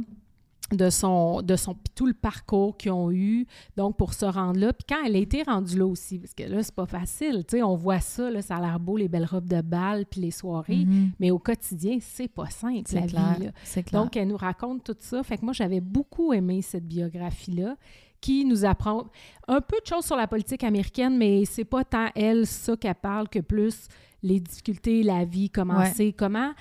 [0.72, 4.74] de son, de son tout le parcours qu'ils ont eu, donc pour se rendre là.
[4.74, 7.58] Puis quand elle a été rendue là aussi, parce que là, c'est pas facile, tu
[7.58, 10.20] sais, on voit ça, là, ça a l'air beau, les belles robes de bal, puis
[10.22, 11.12] les soirées, Mhm.
[11.20, 13.36] mais au quotidien, c'est pas simple, la C'est clair.
[13.40, 13.52] vie, là.
[13.84, 13.86] Clair.
[14.04, 15.24] Donc, elle nous raconte tout ça.
[15.24, 17.76] Fait que moi, j'avais beaucoup aimé cette biographie-là
[18.20, 19.06] qui nous apprend
[19.48, 22.96] un peu de choses sur la politique américaine, mais c'est pas tant elle, ça qu'elle
[22.96, 23.88] parle, que plus
[24.24, 25.94] les difficultés, la vie, comment Ouais.
[25.96, 26.52] c'est, comment,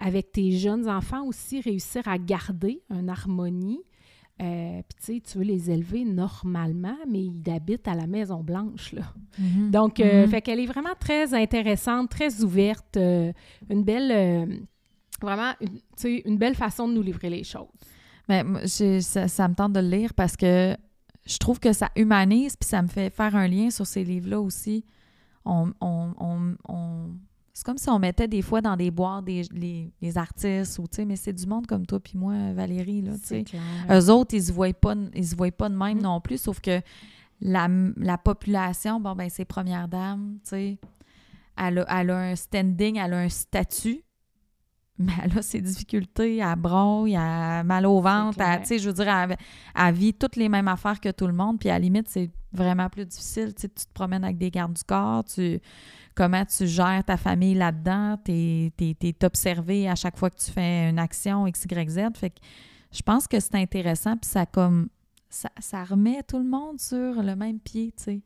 [0.00, 3.80] avec tes jeunes enfants aussi, réussir à garder une harmonie.
[4.42, 8.42] Euh, Puis, tu sais, tu veux les élever normalement, mais ils habitent à la Maison
[8.42, 9.02] Blanche, là.
[9.38, 9.70] Mhm.
[9.70, 10.28] Donc, euh, Mhm.
[10.30, 13.32] fait qu'elle est vraiment très intéressante, très ouverte, euh,
[13.70, 14.56] une belle, euh,
[15.22, 17.68] vraiment, une, tu sais, une belle façon de nous livrer les choses.
[18.28, 20.76] Mais moi, j'ai- ça, ça me tente de le lire parce que
[21.24, 24.40] je trouve que ça humanise, puis ça me fait faire un lien sur ces livres-là
[24.40, 24.84] aussi.
[25.46, 27.10] On, on- on- on-
[27.56, 30.82] c'est comme si on mettait des fois dans des boîtes des, les, les artistes, ou,
[30.82, 33.44] tu sais, mais c'est du monde comme toi puis moi, Valérie, là, tu sais.
[33.90, 36.02] Eux autres, ils se voient pas, ils se voient pas de même Mm.
[36.02, 36.82] non plus, sauf que
[37.40, 37.66] la,
[37.96, 40.78] la population, bon, ben, c'est première dame, tu sais.
[41.56, 44.02] Elle a, elle a un standing, elle a un statut,
[44.98, 48.90] mais elle a ses difficultés, elle braille, elle a mal au ventre, tu sais, je
[48.90, 49.34] veux dire, elle,
[49.74, 52.30] elle vit toutes les mêmes affaires que tout le monde, puis à la limite, c'est
[52.52, 55.58] vraiment plus difficile, tu sais, tu te promènes avec des gardes du corps, tu
[56.16, 60.98] comment tu gères ta famille là-dedans, es, observé à chaque fois que tu fais une
[60.98, 62.40] action X, Y, fait que
[62.90, 64.88] je pense que c'est intéressant, puis ça comme
[65.28, 68.22] ça, ça remet tout le monde sur le même pied, tu.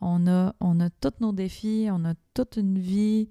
[0.00, 3.28] On a, on a tous nos défis, on a toute une vie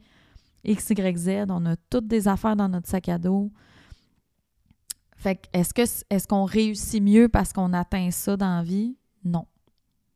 [0.64, 3.52] X, Y, Z, on a toutes des affaires dans notre sac à dos.
[5.18, 8.98] Fait que est-ce que est-ce qu'on réussit mieux parce qu'on atteint ça dans la vie?
[9.24, 9.46] Non.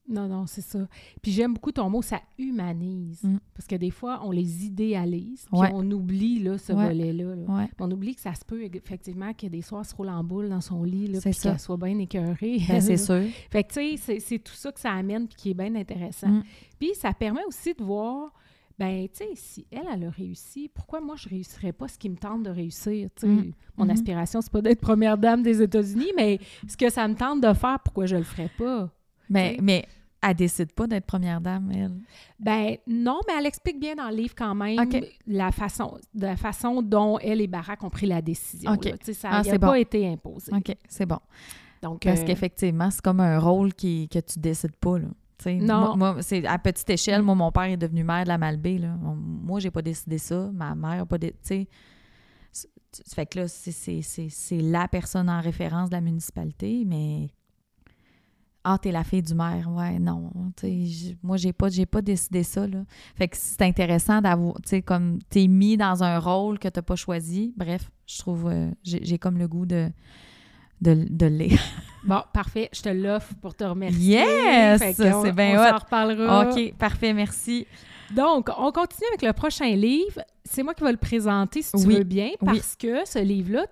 [0.09, 0.87] Non, non, c'est ça.
[1.21, 3.21] Puis j'aime beaucoup ton mot, ça humanise.
[3.23, 3.37] Mm.
[3.53, 5.69] Parce que des fois, on les idéalise, puis Ouais.
[5.73, 6.87] on oublie là, ce Ouais.
[6.87, 7.35] volet-là.
[7.35, 7.43] là.
[7.47, 7.69] Ouais.
[7.79, 10.61] On oublie que ça se peut effectivement que des soirs, se roule en boule dans
[10.61, 11.49] son lit, là, puis ça.
[11.51, 12.59] qu'elle soit bien écœurée.
[12.67, 13.23] Ben, c'est sûr.
[13.49, 16.29] Fait que, tu sais, c'est- tout ça que ça amène puis qui est bien intéressant.
[16.29, 16.43] Mm.
[16.79, 18.31] Puis ça permet aussi de voir,
[18.79, 22.09] ben, tu sais, si elle, elle a réussi, pourquoi moi, je réussirais pas ce qui
[22.09, 23.09] me tente de réussir?
[23.15, 23.51] Tu sais, Mm.
[23.75, 23.91] mon Mhm.
[23.91, 27.51] aspiration, c'est pas d'être première dame des États-Unis, mais ce que ça me tente de
[27.53, 28.89] faire, pourquoi je le ferais pas?
[29.29, 29.61] Mais, T'sais.
[29.61, 29.85] mais
[30.21, 31.95] elle décide pas d'être première dame, elle?
[32.39, 34.79] Ben non, mais elle explique bien dans le livre quand même
[35.27, 38.71] la, façon, la façon dont elle et Barack ont pris la décision.
[38.71, 38.85] OK.
[38.85, 38.91] là.
[38.97, 39.73] Tu sais, Ça Ah, n'a c'est pas bon.
[39.75, 40.51] été imposé.
[40.53, 41.19] OK, c'est bon.
[41.83, 45.07] Donc, Parce euh, qu'effectivement, c'est comme un rôle qui, que tu décides pas, là.
[45.37, 45.95] T'sais, Non.
[45.95, 48.79] Moi, moi, c'est à petite échelle, moi, mon père est devenu maire de la Malbaie,
[48.79, 48.95] là.
[48.99, 50.49] Moi, j'ai pas décidé ça.
[50.51, 51.67] Ma mère a pas décidé.
[53.13, 54.01] Fait que là, c'est
[54.61, 57.29] la personne en référence de la municipalité, mais...
[58.69, 59.69] Ah, t'es la fille du maire.
[59.71, 60.29] Ouais, non.
[61.23, 62.79] Moi, j'ai pas, j'ai pas décidé ça, là.
[63.15, 64.55] Fait que c'est intéressant d'avoir...
[64.55, 67.53] Tu sais, comme t'es mis dans un rôle que t'as pas choisi.
[67.55, 68.49] Bref, je trouve...
[68.51, 69.89] euh, j'ai comme le goût de,
[70.81, 71.61] de, de le lire.
[72.03, 72.69] Bon, parfait.
[72.73, 74.19] Je te l'offre pour te remercier.
[74.19, 74.81] Yes!
[74.95, 76.49] C'est bien On s'en reparlera.
[76.49, 77.67] OK, parfait, merci.
[78.15, 80.21] Donc, on continue avec le prochain livre.
[80.45, 81.95] C'est moi qui vais le présenter, si tu Oui.
[81.97, 82.45] veux bien, Oui.
[82.45, 83.65] parce que ce livre-là,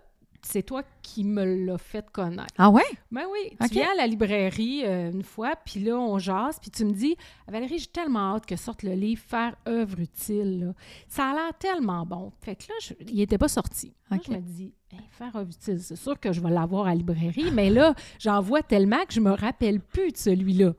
[0.47, 2.53] c'est toi qui me l'as fait connaître.
[2.58, 2.84] Ah ouais?
[3.12, 6.69] Ben oui, tu viens à la librairie euh, une fois, puis là, on jase, puis
[6.71, 7.15] tu me dis
[7.47, 10.60] «Valérie, j'ai tellement hâte que sorte le livre «Faire œuvre utile.
[10.67, 10.73] là.
[11.08, 13.93] Ça a l'air tellement bon.» Fait que là, je- il n'était pas sorti.
[14.12, 14.23] Là, Ok.
[14.27, 16.95] je me dis Hey, Faire œuvre utile, c'est sûr que je vais l'avoir à la
[16.95, 20.73] librairie, mais là, j'en vois tellement que je me rappelle plus de celui-là.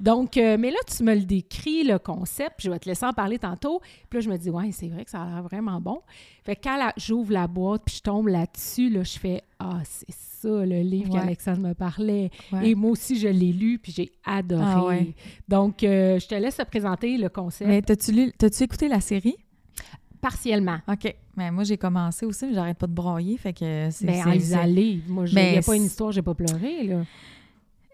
[0.00, 3.06] Donc, euh, mais là, tu me le décris, le concept, puis je vais te laisser
[3.06, 3.80] en parler tantôt.
[4.10, 6.00] Puis là, je me dis, ouais, c'est vrai que ça a l'air vraiment bon.
[6.44, 10.10] Fait que quand j'ouvre la boîte, puis je tombe là-dessus, là, je fais, ah, c'est
[10.10, 11.20] ça, le livre Ouais.
[11.20, 12.30] qu'Alexandre me parlait.
[12.52, 12.70] Ouais.
[12.70, 14.64] Et moi aussi, je l'ai lu, puis j'ai adoré.
[14.66, 15.14] Ah ouais.
[15.48, 19.36] Donc, euh, je te laisse te présenter le concept Mais t'as-tu écouté la série?
[20.20, 20.78] partiellement.
[20.88, 21.14] OK.
[21.36, 23.36] Mais moi, j'ai commencé aussi, mais j'arrête pas de brailler.
[23.36, 24.06] Fait que c'est.
[24.06, 27.02] Ben, en allez, moi, il n'y a pas une histoire, j'ai pas pleuré, là.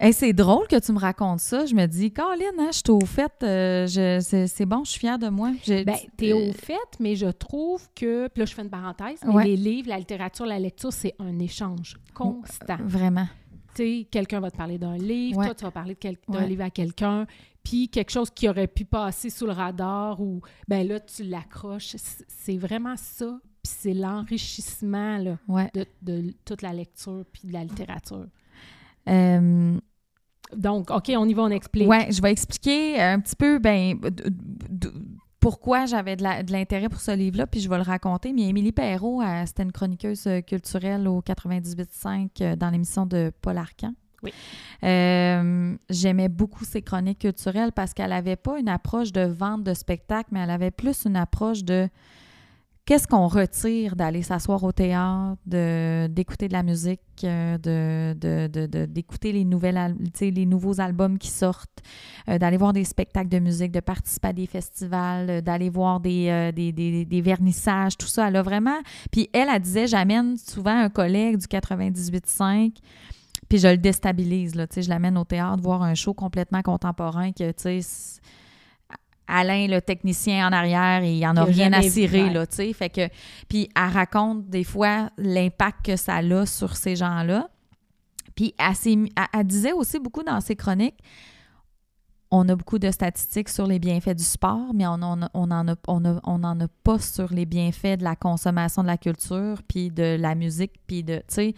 [0.03, 1.67] Hey, c'est drôle que tu me racontes ça.
[1.67, 3.33] Je me dis, Caroline, hein, je suis au fait.
[3.43, 3.87] euh,
[4.23, 5.53] c'est c'est bon, je suis fière de moi.
[5.69, 9.21] Ben, t'es euh, au fait, mais je trouve que, puis là, je fais une parenthèse,
[9.27, 9.45] mais Ouais.
[9.45, 12.79] les livres, la littérature, la lecture, c'est un échange constant.
[12.83, 13.27] Vraiment.
[13.75, 15.45] Tu sais, quelqu'un va te parler d'un livre, Ouais.
[15.47, 15.97] toi, tu vas parler
[16.29, 16.49] d'un Ouais.
[16.49, 17.27] livre à quelqu'un,
[17.63, 21.95] puis quelque chose qui aurait pu passer sous le radar ou, ben là, tu l'accroches.
[22.27, 25.71] C'est vraiment ça, puis c'est l'enrichissement, Ouais.
[25.75, 28.25] de, de toute la lecture puis de la littérature.
[29.09, 29.79] Euh,
[30.57, 31.89] Donc, OK, on y va, on explique.
[31.89, 33.99] Ouais, je vais expliquer un petit peu ben,
[35.41, 38.33] pourquoi j'avais de l'intérêt pour ce livre-là, puis je vais le raconter.
[38.33, 43.33] Mais Émilie Perrault, elle, c'était une chroniqueuse euh, culturelle au 98.5 euh, dans l'émission de
[43.41, 43.95] Paul Arcan.
[44.23, 44.33] Oui.
[44.85, 49.73] Euh, J'aimais beaucoup ses chroniques culturelles parce qu'elle n'avait pas une approche de vente de
[49.73, 51.89] spectacle, mais elle avait plus une approche de
[52.85, 57.01] qu'est-ce qu'on retire d'aller s'asseoir au théâtre, d'écouter de, la musique,
[58.88, 59.45] d'écouter les,
[60.47, 61.83] nouveaux albums qui sortent,
[62.29, 66.01] euh, d'aller voir des spectacles de musique, de participer à des festivals, euh, d'aller voir
[66.01, 68.29] des, euh, des, vernissages, tout ça.
[68.29, 68.79] Elle a vraiment...
[69.11, 72.73] Puis elle, elle disait, j'amène souvent un collègue du 98.5
[73.49, 77.51] puis je le déstabilise, là, je l'amène au théâtre voir un show complètement contemporain que,
[77.51, 78.21] tu sais,
[79.31, 82.47] Alain, le technicien en arrière, il en a Il a rien à vu, cirer, là,
[82.47, 82.73] tu sais.
[82.73, 83.09] Fait que,
[83.49, 87.49] puis elle raconte des fois l'impact que ça a sur ces gens-là.
[88.35, 90.99] Puis elle, elle- elle disait aussi beaucoup dans ses chroniques,
[92.31, 95.51] on a beaucoup de statistiques sur les bienfaits du sport, mais on n'en a, on
[95.51, 98.87] en a, on a- on en a pas sur les bienfaits de la consommation de
[98.87, 101.55] la culture, puis de la musique, puis de, tu sais,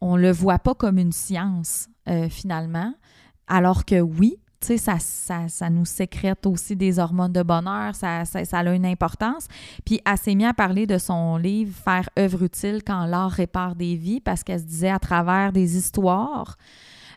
[0.00, 2.94] on le voit pas comme une science, euh, finalement,
[3.48, 4.98] alors que oui, tu sais, ça,
[5.48, 9.46] ça, nous sécrète aussi des hormones de bonheur, ça, ça, ça a une importance.
[9.84, 13.76] Puis elle s'est mise à parler de son livre «Faire œuvre utile quand l'art répare
[13.76, 16.56] des vies» parce qu'elle se disait à travers des histoires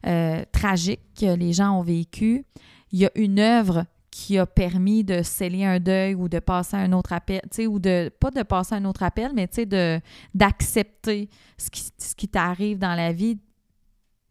[0.05, 2.45] euh, tragiques que les gens ont vécues,
[2.91, 6.75] il y a une œuvre qui a permis de sceller un deuil ou de passer
[6.75, 9.63] un autre appel, tu sais, ou de, pas de passer un autre appel, mais tu
[9.63, 10.01] sais,
[10.35, 13.39] d'accepter ce qui, ce qui t'arrive dans la vie.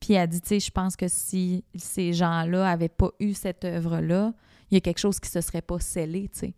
[0.01, 3.65] Puis elle dit, tu sais, je pense que si ces gens-là avaient pas eu cette
[3.65, 4.33] œuvre-là,
[4.71, 6.55] il y a quelque chose qui se serait pas scellé, tu sais.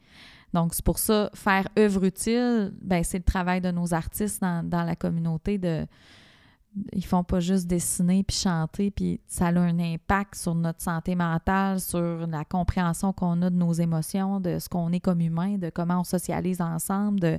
[0.53, 4.67] Donc, c'est pour ça, faire œuvre utile, ben, c'est le travail de nos artistes dans,
[4.67, 5.87] dans la communauté de...
[6.93, 11.15] Ils font pas juste dessiner puis chanter, puis ça a un impact sur notre santé
[11.15, 15.59] mentale, sur la compréhension qu'on a de nos émotions, de ce qu'on est comme humain,
[15.59, 17.39] de comment on socialise ensemble, de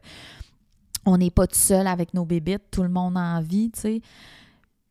[1.06, 4.02] on n'est pas tout seul avec nos bébites, tout le monde en vit, tu sais.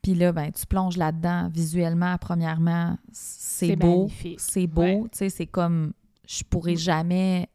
[0.03, 5.03] Puis là, ben, tu plonges là-dedans visuellement, premièrement, c'est beau, c'est beau, Ouais.
[5.13, 5.93] tu sais, c'est comme,
[6.29, 7.49] je pourrais jamais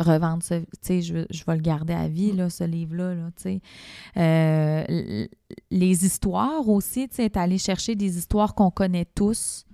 [0.00, 3.30] revendre ce, tu sais, je, je vais le garder à vie, là, ce livre-là, là,
[3.36, 3.60] tu sais.
[4.16, 5.26] Euh,
[5.70, 9.64] les histoires aussi, tu sais, allé chercher des histoires qu'on connaît tous.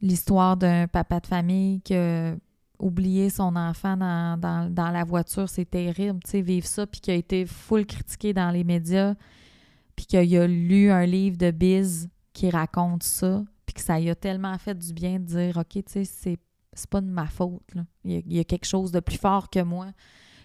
[0.00, 2.36] L'histoire d'un papa de famille qui a
[2.78, 7.00] oublié son enfant dans, dans- dans la voiture, c'est terrible, tu sais, vivre ça, puis
[7.00, 9.14] qui a été full critiqué dans les médias,
[9.98, 14.10] puis qu'il a lu un livre de Biz qui raconte ça, puis que ça lui
[14.10, 16.38] a tellement fait du bien de dire, OK, tu sais, c'est
[16.72, 17.74] c'est pas de ma faute.
[17.74, 17.82] là.
[18.04, 19.88] Il, y a, il y a quelque chose de plus fort que moi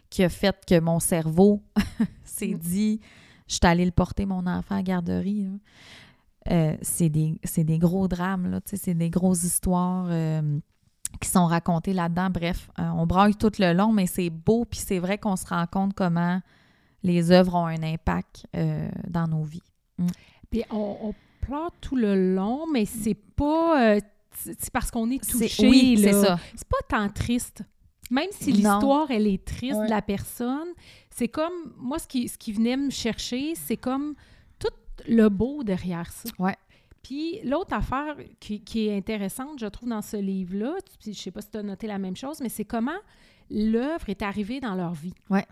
[0.10, 1.62] qui a fait que mon cerveau
[2.24, 2.58] s'est Mm.
[2.58, 3.00] dit
[3.48, 5.48] je suis allée le porter, mon enfant, à la garderie.
[6.50, 10.60] Euh, c'est des, c'est des gros drames, là, tu sais, c'est des grosses histoires euh,
[11.22, 12.32] qui sont racontées là-dedans.
[12.32, 15.46] Bref, euh, on braille tout le long, mais c'est beau, puis c'est vrai qu'on se
[15.46, 16.42] rend compte comment
[17.04, 19.62] les œuvres ont un impact euh, dans nos vies.
[20.50, 23.96] Puis on, on pleure tout le long, mais c'est pas...
[23.96, 24.00] euh,
[24.36, 26.12] c'est c'est parce qu'on est C'est- touché, oui, là.
[26.12, 26.40] c'est ça.
[26.56, 27.62] C'est pas tant triste.
[28.12, 29.86] Même si l'histoire, elle est triste Ouais.
[29.86, 30.68] de la personne,
[31.10, 31.54] c'est comme...
[31.78, 34.14] Moi, ce qui, ce qui venait me chercher, c'est comme
[34.60, 34.68] tout
[35.08, 36.30] le beau derrière ça.
[36.38, 36.56] Ouais.
[37.02, 41.32] Puis l'autre affaire qui, qui est intéressante, je trouve, dans ce livre-là, puis je sais
[41.32, 42.92] pas si tu as noté la même chose, mais c'est comment
[43.50, 45.14] l'œuvre est arrivée dans leur vie.
[45.30, 45.46] Ouais.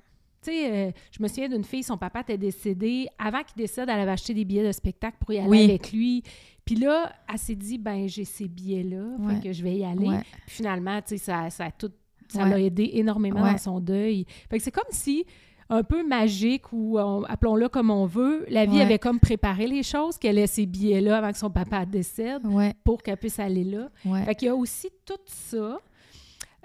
[0.43, 3.07] Tu sais, euh, je me souviens d'une fille, son papa était décédé.
[3.19, 5.63] Avant qu'il décède, elle avait acheté des billets de spectacle pour y aller Oui.
[5.65, 6.23] avec lui.
[6.65, 9.35] Puis là, elle s'est dit, ben j'ai ces billets-là, Ouais.
[9.35, 10.07] fait que je vais y aller.
[10.07, 10.21] Ouais.
[10.45, 11.91] Puis finalement, tu sais, ça, ça a tout,
[12.27, 12.49] ça Ouais.
[12.49, 14.25] l'a aidé énormément dans son deuil.
[14.49, 15.25] Fait que c'est comme si,
[15.69, 19.83] un peu magique, ou on- appelons-le comme on veut, la vie avait comme préparé les
[19.83, 22.41] choses, qu'elle ait ces billets-là avant que son papa décède
[22.83, 23.89] pour qu'elle puisse aller là.
[24.25, 25.79] Fait qu'il y a aussi tout ça.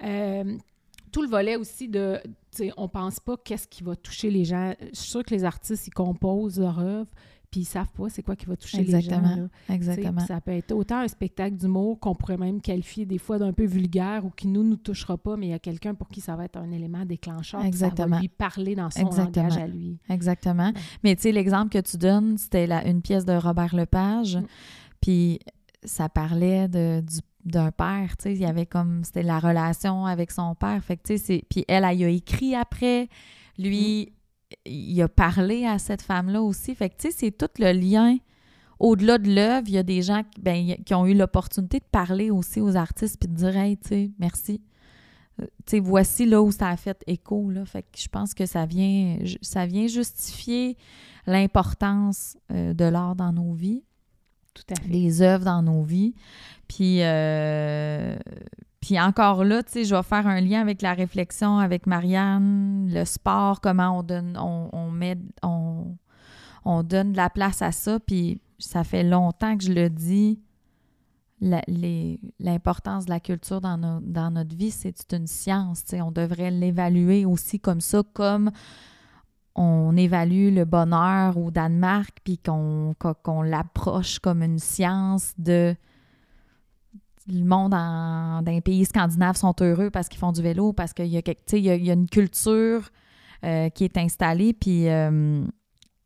[0.03, 0.57] Euh,
[1.17, 4.45] tout le volet aussi de, tu sais, on pense pas qu'est-ce qui va toucher les
[4.45, 4.75] gens.
[4.93, 7.07] Je suis sûre que les artistes, ils composent leur œuvre,
[7.51, 9.23] puis ils savent pas c'est quoi qui va toucher Exactement.
[9.23, 9.49] les gens.
[9.69, 9.75] là.
[9.75, 10.21] Exactement.
[10.27, 13.65] Ça peut être autant un spectacle d'humour qu'on pourrait même qualifier des fois d'un peu
[13.65, 16.37] vulgaire ou qui nous, nous touchera pas, mais il y a quelqu'un pour qui ça
[16.37, 17.63] va être un élément déclencheur.
[17.63, 18.17] Ça Exactement.
[18.17, 19.47] va lui parler dans son Exactement.
[19.47, 19.97] langage à lui.
[20.11, 20.71] Exactement.
[21.03, 24.37] Mais tu sais, l'exemple que tu donnes, c'était une pièce de Robert Lepage.
[24.37, 24.47] Mm.
[25.01, 25.39] Puis
[25.87, 30.05] ça parlait de, du- d'un père, tu sais, il y avait comme, c'était la relation
[30.05, 30.83] avec son père.
[30.85, 31.45] Fait que, tu sais.
[31.49, 33.09] Puis elle, elle, a écrit après.
[33.59, 34.13] Lui,
[34.65, 36.75] il a parlé à cette femme-là aussi.
[36.75, 38.17] Fait que, tu sais, c'est tout le lien.
[38.79, 41.85] Au-delà de l'œuvre, il y a des gens qui, ben, qui ont eu l'opportunité de
[41.91, 44.61] parler aussi aux artistes puis de dire, hey, tu sais, merci.
[45.41, 47.65] Euh, Tu sais, voici là où ça a fait écho, là.
[47.65, 50.77] Fait que je pense que ça vient, ça vient justifier
[51.27, 53.83] l'importance euh, de l'art dans nos vies
[54.57, 55.23] Tout à fait.
[55.23, 56.15] œuvres dans nos vies.
[56.67, 58.17] Puis, euh,
[58.81, 62.89] puis encore là, tu sais, je vais faire un lien avec la réflexion avec Marianne,
[62.91, 65.97] le sport, comment on donne, on, met, on,
[66.65, 68.01] on donne de la place à ça.
[68.01, 70.41] Puis ça fait longtemps que je le dis.
[71.41, 75.85] L'importance de la culture dans, dans notre vie, c'est une science.
[75.85, 76.01] tu sais.
[76.01, 78.51] On devrait l'évaluer aussi comme ça, comme
[79.57, 85.75] on évalue le bonheur au Danemark, puis qu'on l'approche comme une science de
[87.29, 91.07] le monde en, dans pays scandinaves sont heureux parce qu'ils font du vélo, parce qu'il
[91.07, 91.19] y
[91.91, 92.91] a une culture
[93.45, 95.45] euh, qui est installée, puis euh,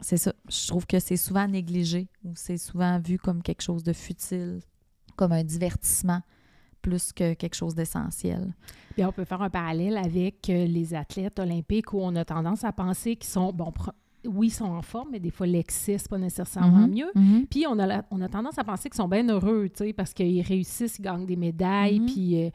[0.00, 0.32] c'est ça.
[0.48, 4.60] Je trouve que c'est souvent négligé ou c'est souvent vu comme quelque chose de futile,
[5.16, 6.22] comme un divertissement
[6.80, 8.52] plus que quelque chose d'essentiel.
[8.94, 12.64] Puis on peut faire un parallèle avec euh, les athlètes olympiques où on a tendance
[12.64, 13.72] à penser qu'ils sont, bon,
[14.26, 17.10] oui, ils sont en forme, mais des fois l'excès, pas nécessairement Mhm, mieux.
[17.14, 17.46] mhm.
[17.48, 19.92] Puis on a, la- on a tendance à penser qu'ils sont bien heureux, tu sais,
[19.92, 22.06] parce qu'ils réussissent, ils gagnent des médailles, Mhm.
[22.06, 22.44] puis...
[22.44, 22.50] euh,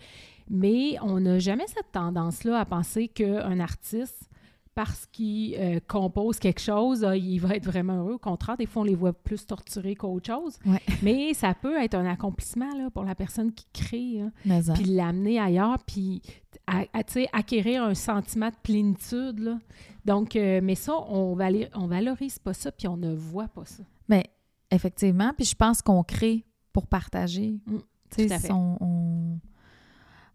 [0.48, 4.30] mais on n'a jamais cette tendance-là à penser qu'un artiste,
[4.76, 8.14] parce qu'il euh, compose quelque chose, il va être vraiment heureux.
[8.16, 10.58] Au contraire, des fois, on les voit plus torturés qu'autre chose.
[10.66, 10.82] Ouais.
[11.02, 14.22] Mais ça peut être un accomplissement là, pour la personne qui crée.
[14.22, 14.74] hein hein.
[14.74, 16.22] puis l'amener ailleurs, puis
[16.68, 17.02] à, à,
[17.34, 19.40] acquérir un sentiment de plénitude.
[19.40, 19.60] Là.
[20.04, 23.66] Donc, euh, mais ça, on, vali- on valorise pas ça, puis on ne voit pas
[23.66, 23.84] ça.
[24.10, 24.26] Mais
[24.72, 27.60] effectivement, puis je pense qu'on crée pour partager.
[27.66, 28.48] Mm, Tu sais, tout à fait.
[28.48, 29.40] si on- on-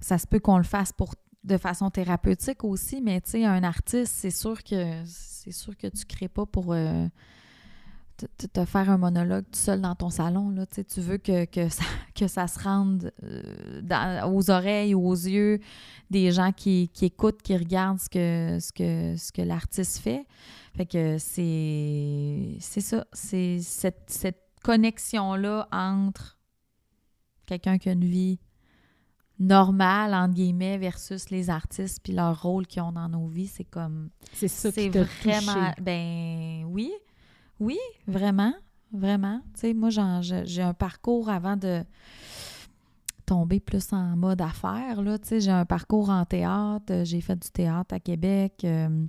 [0.00, 3.62] Ça se peut qu'on le fasse pour de façon thérapeutique aussi, mais tu sais, un
[3.62, 7.06] artiste, c'est sûr que c'est sûr que tu crées pas pour euh,
[8.52, 10.50] te, faire un monologue tout seul dans ton salon.
[10.50, 10.66] Là.
[10.66, 15.60] Tu veux que, ça, que ça se rende euh, aux oreilles aux yeux
[16.10, 20.26] des gens qui, écoutent, qui regardent ce que l'artiste fait.
[20.76, 26.38] Fait que c'est c'est ça, c'est cette, cette connexion-là entre
[27.46, 28.38] quelqu'un qui a une vie
[29.40, 33.64] normale, entre guillemets, versus les artistes puis leur rôle qu'ils ont dans nos vies, c'est
[33.64, 34.10] comme...
[34.34, 35.70] C'est ça C'est qui vraiment...
[35.70, 35.82] touché.
[35.82, 36.92] Ben oui,
[37.58, 38.54] oui, vraiment,
[38.92, 39.40] vraiment.
[39.54, 39.88] Tu sais, moi,
[40.20, 41.82] j'ai un parcours avant de
[43.24, 45.18] tomber plus en mode affaires, là.
[45.18, 49.06] Tu sais, j'ai un parcours en théâtre, j'ai fait du théâtre à Québec, euh,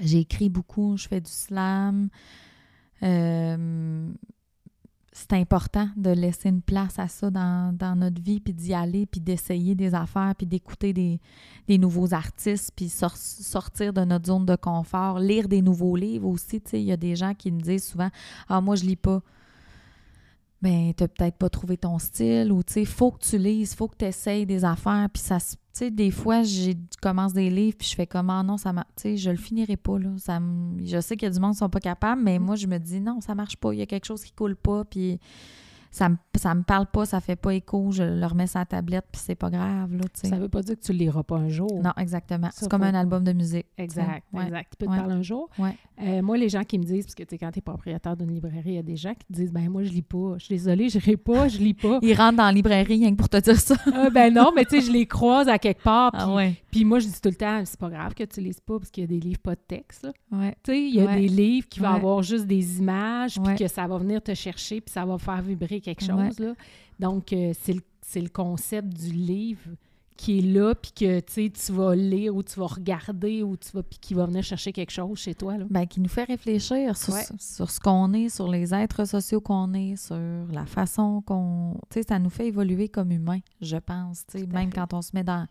[0.00, 2.08] j'ai écrit beaucoup, je fais du slam.
[3.02, 4.12] Euh,
[5.18, 9.06] c'est important de laisser une place à ça dans, dans notre vie, puis d'y aller,
[9.06, 14.44] puis d'essayer des affaires, puis d'écouter des, nouveaux artistes, puis sor- sortir de notre zone
[14.44, 16.62] de confort, lire des nouveaux livres aussi.
[16.74, 18.10] Il y a des gens qui me disent souvent
[18.46, 19.22] Ah, moi, je lis pas.
[20.62, 23.88] Ben, t'as peut-être pas trouvé ton style, ou tu sais, faut que tu lises, faut
[23.88, 27.34] que tu essayes des affaires, puis ça se- Tu sais, des fois, j'ai je commence
[27.34, 28.84] des livres, puis je fais comment non, ça m'a.
[28.96, 30.08] Tu sais, je le finirai pas, là.
[30.16, 30.40] Ça
[30.82, 32.78] je sais qu'il y a du monde qui sont pas capables, mais moi, je me
[32.78, 33.74] dis non, ça marche pas.
[33.74, 35.20] Il y a quelque chose qui coule pas, puis
[35.96, 38.66] ça me, ça me parle pas, ça fait pas écho, je le remets sur la
[38.66, 40.28] tablette, puis c'est pas grave, là, tu sais.
[40.28, 41.80] Ça veut pas dire que tu le liras pas un jour.
[41.82, 42.48] Non, exactement.
[42.52, 43.64] C'est comme un album de musique.
[43.78, 44.44] Exact, Ouais.
[44.44, 44.72] exact.
[44.72, 44.96] Tu peux Ouais.
[44.96, 45.48] te parler un jour.
[45.58, 45.74] Ouais.
[46.02, 48.72] Euh, moi, les gens qui me disent, parce que quand tu es propriétaire d'une librairie,
[48.72, 50.34] il y a des gens qui te disent ben moi, je lis pas.
[50.36, 51.98] Je suis désolée, je lis pas, je lis pas.
[52.02, 53.76] Ils rentrent dans la librairie rien que pour te dire ça.
[53.94, 56.12] Ah, ben non, mais tu sais, je les croise à quelque part.
[56.12, 56.54] Puis, ouais.
[56.70, 58.90] puis moi, je dis tout le temps, c'est pas grave que tu lises pas parce
[58.90, 60.06] qu'il y a des livres pas de texte.
[60.30, 60.36] Tu
[60.66, 63.86] sais, il y a des livres qui vont avoir juste des images, puis que ça
[63.86, 66.28] va venir te chercher, puis ça va faire vibrer quelque Ouais.
[66.28, 66.38] chose.
[66.40, 66.54] Là.
[66.98, 67.52] Donc, euh,
[68.02, 69.70] c'est le, concept du livre
[70.16, 73.82] qui est là, puis que tu vas lire ou tu vas regarder ou tu vas,
[73.82, 75.58] puis qui va venir chercher quelque chose chez toi?
[75.58, 75.66] Là?
[75.68, 79.74] Ben, qui nous fait réfléchir sur, sur ce qu'on est, sur les êtres sociaux qu'on
[79.74, 80.16] est, sur
[80.50, 81.74] la façon qu'on.
[81.90, 84.24] Tu sais, ça nous fait évoluer comme humain, je pense.
[84.26, 85.46] Tu sais, même quand on se met dans.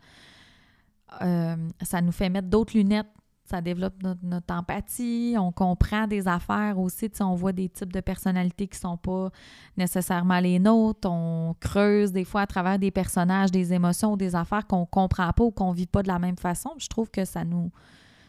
[1.22, 3.08] Euh, ça nous fait mettre d'autres lunettes
[3.46, 8.68] ça développe notre, empathie, on comprend des affaires aussi, on voit des types de personnalités
[8.68, 9.30] qui sont pas
[9.78, 14.36] nécessairement les nôtres, on creuse des fois à travers des personnages, des émotions ou des
[14.36, 16.72] affaires qu'on comprend pas ou qu'on vit pas de la même façon.
[16.78, 17.72] Je trouve que ça nous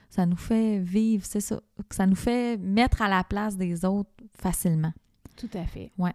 [0.08, 1.60] ça nous fait vivre, c'est ça,
[1.90, 4.92] ça nous fait mettre à la place des autres facilement.
[5.36, 5.90] Tout à fait.
[5.98, 6.14] Ouais.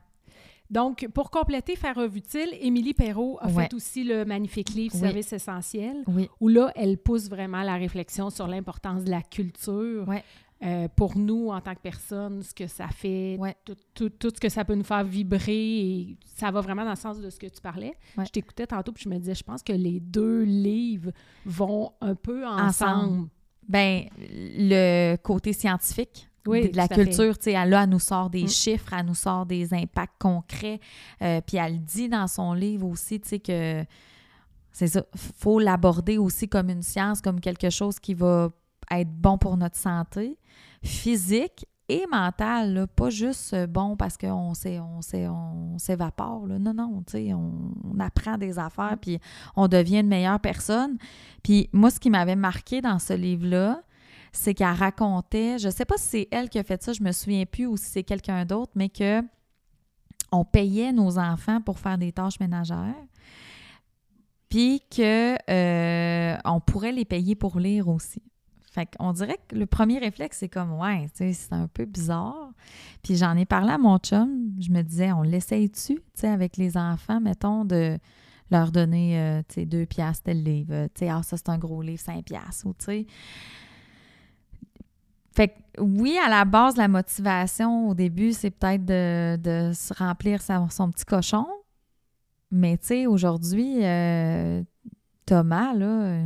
[0.72, 6.04] Donc, pour compléter Faire revue-t-il, Émilie Perrault a fait aussi le magnifique livre Service essentiel,
[6.40, 10.08] où là, elle pousse vraiment la réflexion sur l'importance de la culture.
[10.64, 13.40] Euh, pour nous, en tant que personne, ce que ça fait,
[13.96, 17.20] tout, ce que ça peut nous faire vibrer, et ça va vraiment dans le sens
[17.20, 17.96] de ce que tu parlais.
[18.18, 21.12] Je t'écoutais tantôt, puis je me disais, je pense que les deux livres
[21.46, 22.68] vont un peu ensemble.
[22.68, 23.30] ensemble.
[23.68, 28.44] Ben, le côté scientifique, de la culture, tu sais, elle, là, elle nous sort des
[28.44, 28.50] mm.
[28.50, 30.80] chiffres, elle nous sort des impacts concrets,
[31.22, 33.84] euh, puis elle dit dans son livre aussi, tu sais, que
[34.72, 38.50] c'est ça, faut l'aborder aussi comme une science, comme quelque chose qui va
[38.90, 40.38] être bon pour notre santé
[40.84, 46.48] physique et mentale, pas juste bon parce qu'on on, on s'évapore.
[46.48, 49.02] Non, non, tu sais, on, on, apprend des affaires, mm.
[49.02, 49.20] puis
[49.56, 50.98] on devient une meilleure personne.
[51.44, 53.84] Puis moi, ce qui m'avait marqué dans ce livre-là,
[54.32, 57.04] c'est qu'elle racontait, je ne sais pas si c'est elle qui a fait ça, je
[57.04, 59.22] me souviens plus, ou si c'est quelqu'un d'autre, mais que
[60.32, 62.96] on payait nos enfants pour faire des tâches ménagères,
[64.50, 68.22] puis que euh, on pourrait les payer pour lire aussi.
[68.72, 72.52] Fait qu'on dirait que le premier réflexe, c'est comme, ouais, c'est un peu bizarre.
[73.04, 76.56] Puis j'en ai parlé à mon chum, je me disais, on l'essaye-tu, tu sais, avec
[76.56, 77.98] les enfants, mettons, de
[78.50, 81.58] leur donner, euh, tu sais, deux piastres tel livre, tu sais, ah, ça c'est un
[81.58, 83.06] gros livre, cinq piastres, ou tu sais.
[85.34, 90.42] Fait que oui, à la base, la motivation au début, c'est peut-être de, se remplir
[90.42, 91.48] son, petit cochon.
[92.52, 94.62] Mais tu sais, aujourd'hui, euh,
[95.26, 96.22] Thomas, là,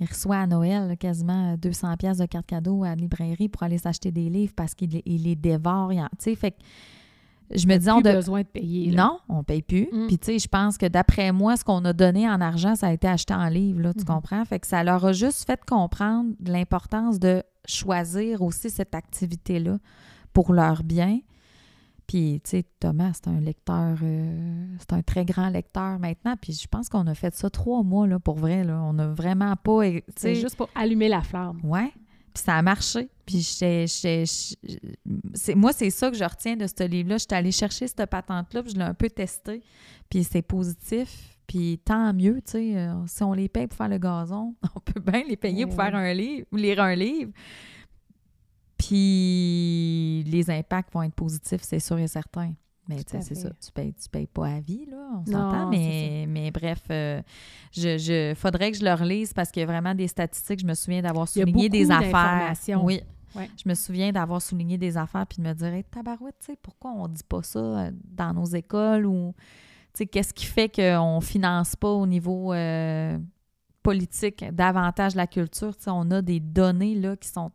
[0.00, 3.78] il reçoit à Noël quasiment 200 pièces de carte cadeau à la librairie pour aller
[3.78, 5.90] s'acheter des livres parce qu'il les dévore.
[5.90, 6.58] Tu sais, fait que
[7.50, 8.92] je me dis, on a besoin de payer.
[8.92, 9.88] Non, on paye plus.
[9.90, 10.06] Mm.
[10.06, 12.88] Puis, tu sais, je pense que d'après moi, ce qu'on a donné en argent, ça
[12.88, 14.04] a été acheté en livres, là, tu mm-hmm.
[14.04, 14.44] comprends?
[14.44, 19.78] Fait que ça leur a juste fait comprendre l'importance de choisir aussi cette activité-là
[20.32, 21.20] pour leur bien.
[22.06, 26.36] Puis, tu sais, Thomas, c'est un lecteur, euh, c'est un très grand lecteur maintenant.
[26.40, 28.64] Puis, je pense qu'on a fait ça trois mois, là, pour vrai.
[28.64, 28.80] Là.
[28.82, 29.82] On n'a vraiment pas.
[30.16, 31.60] C'est juste pour allumer la flamme.
[31.62, 31.92] Ouais.
[32.32, 33.10] Puis, ça a marché.
[33.26, 33.84] Puis, c'est,
[35.54, 37.18] moi, c'est ça que je retiens de ce livre-là.
[37.18, 39.62] Je suis allée chercher cette patente-là, puis je l'ai un peu testé.
[40.08, 41.37] Puis, c'est positif.
[41.48, 44.80] Puis tant mieux, tu sais, euh, si on les paye pour faire le gazon, on
[44.80, 47.32] peut bien les payer pour faire un livre, lire un livre.
[48.76, 52.52] Puis les impacts vont être positifs, c'est sûr et certain.
[52.86, 55.68] Mais tu sais, c'est ça, tu payes, tu payes pas à vie, là, on s'entend.
[55.68, 57.20] Mais, mais bref, euh,
[57.72, 60.60] je, je, faudrait que je leur lise parce qu'il y a vraiment des statistiques.
[60.60, 62.54] Je me souviens d'avoir souligné des affaires.
[62.82, 63.02] Oui.
[63.34, 66.58] Je me souviens d'avoir souligné des affaires puis de me dire, hey, tabarouette, tu sais,
[66.60, 69.34] pourquoi on dit pas ça euh, dans nos écoles ou
[70.06, 73.18] qu'est-ce qui fait qu'on ne finance pas au niveau euh,
[73.82, 75.74] politique davantage la culture?
[75.86, 77.50] on a des données là, qui sont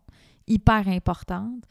[0.47, 1.63] hyper importantes.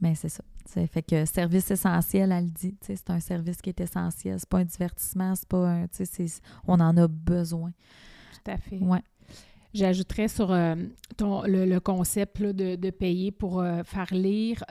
[0.00, 0.44] Mais c'est ça.
[0.66, 2.76] Ça fait que service essentiel, elle dit.
[2.82, 4.38] C'est un service qui est essentiel.
[4.38, 5.86] C'est pas un divertissement, c'est pas un.
[6.66, 7.70] On en a besoin.
[8.34, 8.78] Tout à fait.
[8.78, 9.02] Ouais.
[9.74, 10.74] J'ajouterais sur euh,
[11.16, 14.62] ton, le, concept de, payer pour euh, faire lire.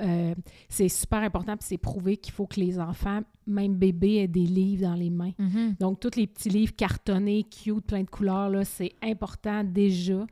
[0.70, 4.46] c'est super important, puis c'est prouvé qu'il faut que les enfants même bébé a des
[4.46, 5.34] livres dans les mains.
[5.40, 5.78] Mm-hmm.
[5.80, 10.26] Donc, tous les petits livres cartonnés, cute, plein de couleurs, là, c'est important déjà.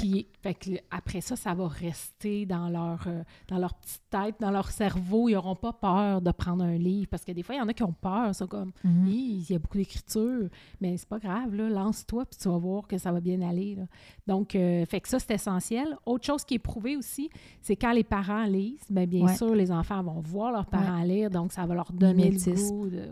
[0.00, 4.34] Qui, fait que, après ça, ça va rester dans leur, euh, dans leur petite tête,
[4.38, 5.30] dans leur cerveau.
[5.30, 7.08] Ils n'auront pas peur de prendre un livre.
[7.08, 8.34] Parce que des fois, il y en a qui ont peur.
[8.34, 9.06] C'est comme, mm-hmm.
[9.06, 10.50] il y a beaucoup d'écriture.
[10.82, 13.76] Mais c'est pas grave, lance-toi, puis tu vas voir que ça va bien aller.
[13.76, 13.84] Là.
[14.26, 15.96] Donc, euh, fait que ça, c'est essentiel.
[16.04, 17.30] Autre chose qui est prouvée aussi,
[17.62, 21.30] c'est quand les parents lisent, bien, bien sûr, les enfants vont voir leurs parents lire,
[21.30, 22.38] donc ça va leur donner le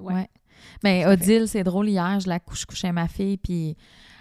[0.00, 0.28] ouais.
[0.82, 3.76] Mais Odile, c'est drôle, hier, je la couche, couchais ma fille, puis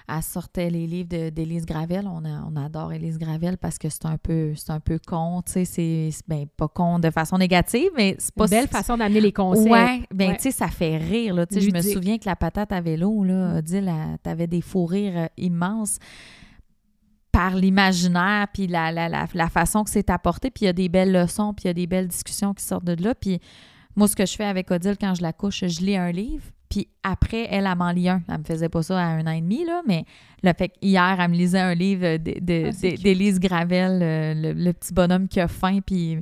[0.08, 2.08] elle sortait les livres d'Élise Gravel.
[2.08, 5.54] On, on adore Élise Gravel parce que c'est un peu c'est un peu con, tu
[5.54, 8.46] sais, c'est ben, pas con de façon négative, mais c'est pas...
[8.46, 9.72] Une belle façon d'amener les concepts.
[9.72, 12.36] Ouais, ben tu sais, ça fait rire, là, tu sais, je me souviens que la
[12.36, 13.58] patate à vélo, là, mm.
[13.58, 15.98] Odile, t'avais des fous rires euh, immenses
[17.32, 20.74] par l'imaginaire, puis la, la, la, la, façon que c'est apporté, puis il y a
[20.74, 23.42] des belles leçons, puis il y a des belles discussions qui sortent de là, puis
[23.96, 26.44] moi, ce que je fais avec Odile quand je la couche, je lis un livre,
[26.70, 28.22] Puis après, elle, elle m'en lit un.
[28.28, 30.06] Elle me faisait pas ça à un an et demi, là, mais
[30.44, 35.40] le fait hier, elle me lisait un livre d'Élise Gravel, le, le, petit bonhomme qui
[35.40, 36.20] a faim, puis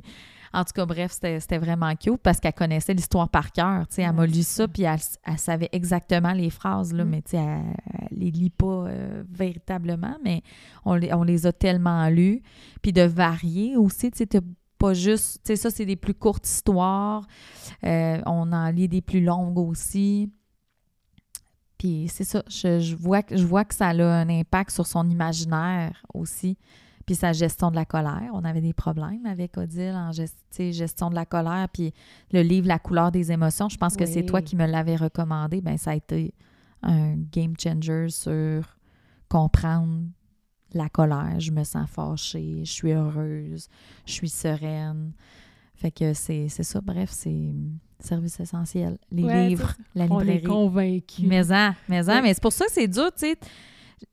[0.54, 3.86] en tout cas, bref, c'était vraiment cute parce qu'elle connaissait l'histoire par cœur.
[3.98, 5.00] Elle m'a lu ça, puis elle,
[5.36, 7.08] savait exactement les phrases, là, mm.
[7.08, 10.42] mais elle, elle les lit pas euh, véritablement, mais
[10.84, 12.40] on les, on les a tellement lues.
[12.82, 14.40] Puis de varier aussi, tu sais,
[14.84, 17.26] pas juste, tu sais, ça, c'est des plus courtes histoires.
[17.84, 20.30] Euh, on en lit des plus longues aussi.
[21.78, 25.08] Puis c'est ça, je, je, vois, je vois que ça a un impact sur son
[25.08, 26.58] imaginaire aussi
[27.06, 28.30] puis sa gestion de la colère.
[28.34, 31.68] On avait des problèmes avec Odile en gestion de la colère.
[31.72, 31.92] Puis
[32.32, 35.60] le livre La couleur des émotions, je pense que c'est toi qui me l'avais recommandé.
[35.60, 36.34] Bien, ça a été
[36.82, 38.76] un game changer sur
[39.28, 40.04] comprendre
[40.74, 41.38] la colère.
[41.38, 43.68] Je me sens fâchée, je suis heureuse,
[44.06, 45.12] je suis sereine.
[45.74, 46.80] Fait que c'est ça.
[46.80, 47.52] Bref, c'est
[47.98, 48.98] service essentiel.
[49.10, 50.28] Les livres, la librairie.
[50.28, 51.26] On est convaincus.
[51.26, 51.42] Mais,
[51.88, 53.38] mais, mais c'est pour ça que c'est dur, tu sais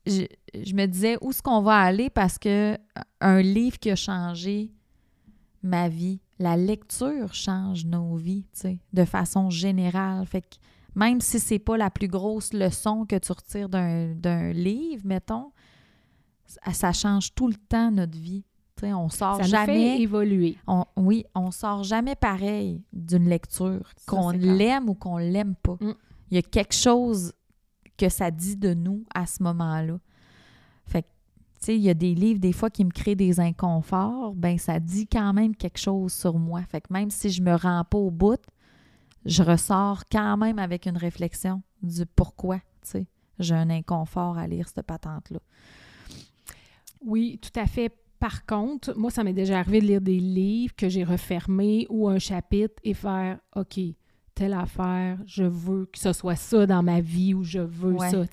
[0.06, 2.76] je, me disais où est-ce qu'on va aller parce que
[3.20, 4.70] un livre qui a changé
[5.62, 10.26] ma vie, la lecture change nos vies, tu sais, de façon générale.
[10.26, 10.56] Fait que
[10.94, 15.52] même si c'est pas la plus grosse leçon que tu retires d'un livre, mettons,
[16.46, 18.44] ça change tout le temps notre vie.
[18.82, 19.96] on sort ça jamais.
[19.96, 20.56] Fait évoluer.
[20.96, 25.76] oui, on sort jamais pareil d'une lecture, qu'on l'aime ou qu'on l'aime pas.
[25.80, 25.94] Mm.
[26.30, 27.32] Il y a quelque chose
[27.96, 29.98] que ça dit de nous à ce moment-là.
[30.86, 31.08] Fait que,
[31.60, 34.58] tu sais, il y a des livres, des fois, qui me créent des inconforts, ben
[34.58, 36.62] ça dit quand même quelque chose sur moi.
[36.62, 38.40] Fait que même si je me rends pas au bout,
[39.24, 43.06] je ressors quand même avec une réflexion du pourquoi, tu sais,
[43.38, 45.40] j'ai un inconfort à lire cette patente-là.
[47.04, 47.92] Oui, tout à fait.
[48.18, 52.08] Par contre, moi, ça m'est déjà arrivé de lire des livres que j'ai refermés ou
[52.08, 53.80] un chapitre et faire OK,
[54.34, 58.24] telle affaire, je veux que ce soit ça dans ma vie ou je veux ça.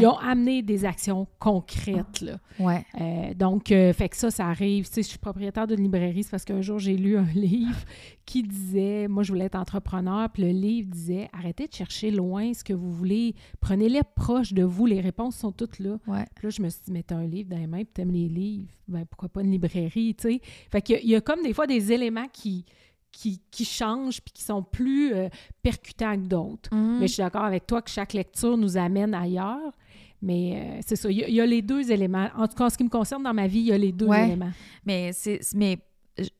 [0.00, 2.20] Ils ont amené des actions concrètes.
[2.20, 2.38] Là.
[2.58, 2.84] Ouais.
[3.00, 4.88] Euh, donc, euh, fait que ça, ça arrive.
[4.94, 7.78] je suis propriétaire d'une librairie, c'est parce qu'un jour, j'ai lu un livre
[8.24, 12.54] qui disait, moi, je voulais être entrepreneur, puis le livre disait, arrêtez de chercher loin
[12.54, 15.98] ce que vous voulez, prenez-les proches de vous, les réponses sont toutes là.
[16.06, 18.28] Puis là, je me suis dit, mets un livre dans les mains, puis t'aimes les
[18.28, 20.40] livres, ben pourquoi pas une librairie, tu sais.
[20.70, 22.64] Fait qu'il y a comme des fois des éléments qui
[23.12, 25.28] qui, qui changent puis qui sont plus euh,
[25.62, 26.74] percutants que d'autres.
[26.74, 26.98] Mhm.
[26.98, 29.72] Mais je suis d'accord avec toi que chaque lecture nous amène ailleurs.
[30.20, 32.28] Mais euh, c'est ça, il y, a les deux éléments.
[32.36, 33.90] En tout cas, en ce qui me concerne dans ma vie, il y a les
[33.92, 34.52] deux éléments.
[34.86, 35.78] Mais c'est mais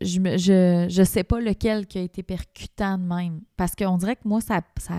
[0.01, 3.41] je, ne je, je, sais pas lequel qui a été percutant de même.
[3.57, 4.61] Parce qu'on dirait que moi, ça.
[4.79, 4.95] ça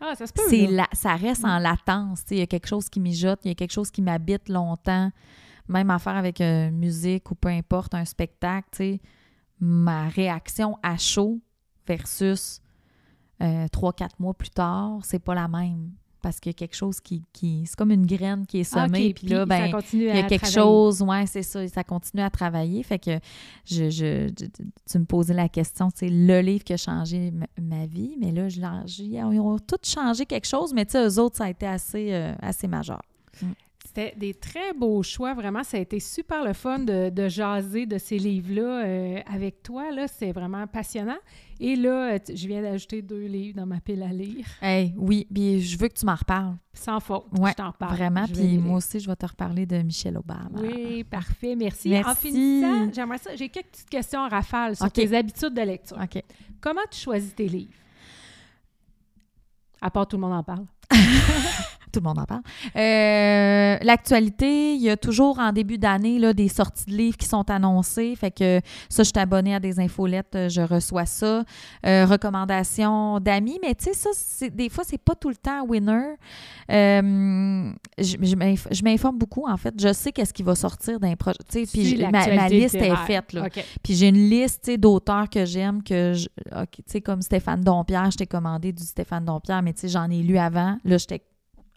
[0.00, 0.72] ah, ça se peut.
[0.72, 2.22] La, ça reste en latence.
[2.30, 5.10] Il y a quelque chose qui mijote, il y a quelque chose qui m'habite longtemps.
[5.66, 9.00] Même affaire avec euh, musique ou peu importe, un spectacle, sais
[9.60, 11.40] ma réaction à chaud
[11.86, 12.60] versus
[13.42, 15.90] euh, trois, quatre mois plus tard, c'est pas la même.
[16.20, 17.22] Parce qu'il y a quelque chose qui.
[17.32, 19.14] qui c'est comme une graine qui est ah, semée.
[19.14, 22.82] puis là, ben, il y a quelque chose, ouais, c'est ça, ça continue à travailler.
[22.82, 23.20] Fait que
[23.64, 28.16] je, je, tu me posais la question, c'est le livre qui a changé ma, vie,
[28.18, 28.60] mais là, je,
[29.00, 32.12] ils ont tous changé quelque chose, mais tu sais, eux autres, ça a été assez,
[32.12, 33.02] euh, assez majeur.
[33.40, 33.46] Mm.
[33.98, 35.64] C'était des très beaux choix, vraiment.
[35.64, 39.90] Ça a été super le fun de, jaser de ces livres-là euh, avec toi.
[39.90, 41.18] Là, c'est vraiment passionnant.
[41.58, 44.46] Et là, je viens d'ajouter deux livres dans ma pile à lire.
[44.62, 46.54] Hey, oui, puis je veux que tu m'en reparles.
[46.72, 47.96] Sans faute, ouais, je t'en parle.
[47.96, 50.50] Vraiment, puis moi aussi, je vais te reparler de Michelle Obama.
[50.54, 51.88] Oui, parfait, merci.
[51.88, 52.08] merci.
[52.08, 55.98] En finissant, j'aimerais ça, j'ai quelques petites questions en rafale sur tes habitudes de lecture.
[56.00, 56.22] OK.
[56.60, 57.74] Comment tu choisis tes livres?
[59.80, 60.66] À part tout le monde en parle.
[61.88, 62.42] tout le monde en parle.
[62.76, 67.48] Euh, l'actualité, il y a toujours en début d'année des sorties de livres qui sont
[67.50, 68.14] annoncées.
[68.16, 71.44] Fait que ça, je suis abonnée à des infolettes, euh, je reçois ça.
[71.86, 76.14] Euh, recommandations d'amis, mais tu sais, ça, des fois, c'est pas tout le temps winner.
[76.68, 79.74] je, je m'informe beaucoup, en fait.
[79.80, 81.38] Je sais qu'est-ce qui va sortir d'un projet.
[81.50, 83.32] Puis ma, liste est faite.
[83.32, 83.48] Là.
[83.82, 88.26] Puis j'ai une liste d'auteurs que j'aime, que tu sais, comme Stéphane Dompierre, je t'ai
[88.26, 90.78] commandé du Stéphane Dompierre, mais tu sais, j'en ai lu avant.
[90.84, 91.22] Là, j'étais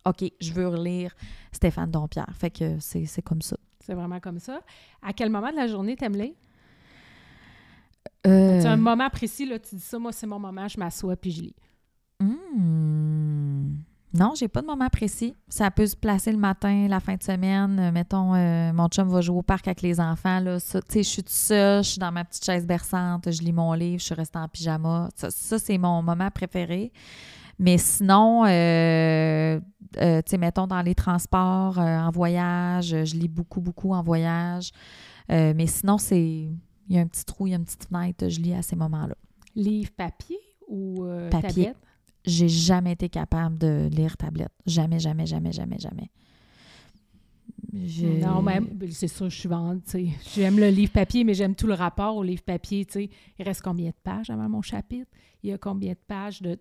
[0.05, 1.15] OK, je veux relire
[1.51, 2.33] Stéphane Dompierre.
[2.33, 3.57] Fait que c'est comme ça.
[3.79, 4.61] C'est vraiment comme ça.
[5.01, 6.33] À quel moment de la journée t'aimes lire?
[8.27, 8.61] Euh...
[8.61, 11.31] C'est un moment précis, là, tu dis ça, moi, c'est mon moment, je m'assois puis
[11.31, 11.55] je lis?
[12.19, 13.77] Hmm.
[14.13, 15.35] Non, j'ai pas de moment précis.
[15.47, 17.79] Ça peut se placer le matin, la fin de semaine.
[17.79, 20.39] Euh, mettons, euh, mon chum va jouer au parc avec les enfants.
[20.41, 20.57] Là.
[20.59, 23.99] je suis toute seule, je suis dans ma petite chaise berçante, je lis mon livre,
[23.99, 25.07] je suis restée en pyjama.
[25.15, 26.91] ça c'est mon moment préféré.
[27.61, 29.59] Mais sinon, euh,
[29.97, 34.01] euh, tu sais, mettons dans les transports, euh, en voyage, je lis beaucoup, beaucoup en
[34.01, 34.71] voyage.
[35.29, 36.49] mais sinon, c'est.
[36.89, 38.63] Il y a un petit trou, il y a une petite fenêtre, je lis à
[38.63, 39.15] ces moments-là.
[39.55, 41.71] Livre papier ou papier.
[42.25, 44.51] j'ai jamais été capable de lire tablette.
[44.65, 46.09] Jamais, jamais, jamais, jamais, jamais.
[47.71, 49.49] Non, même, c'est sûr, je suis
[49.85, 50.07] sais.
[50.35, 52.85] J'aime le livre papier, mais j'aime tout le rapport au livre papier.
[52.89, 53.09] sais.
[53.39, 55.09] Il reste combien de pages avant mon chapitre?
[55.43, 56.59] Il y a combien de pages de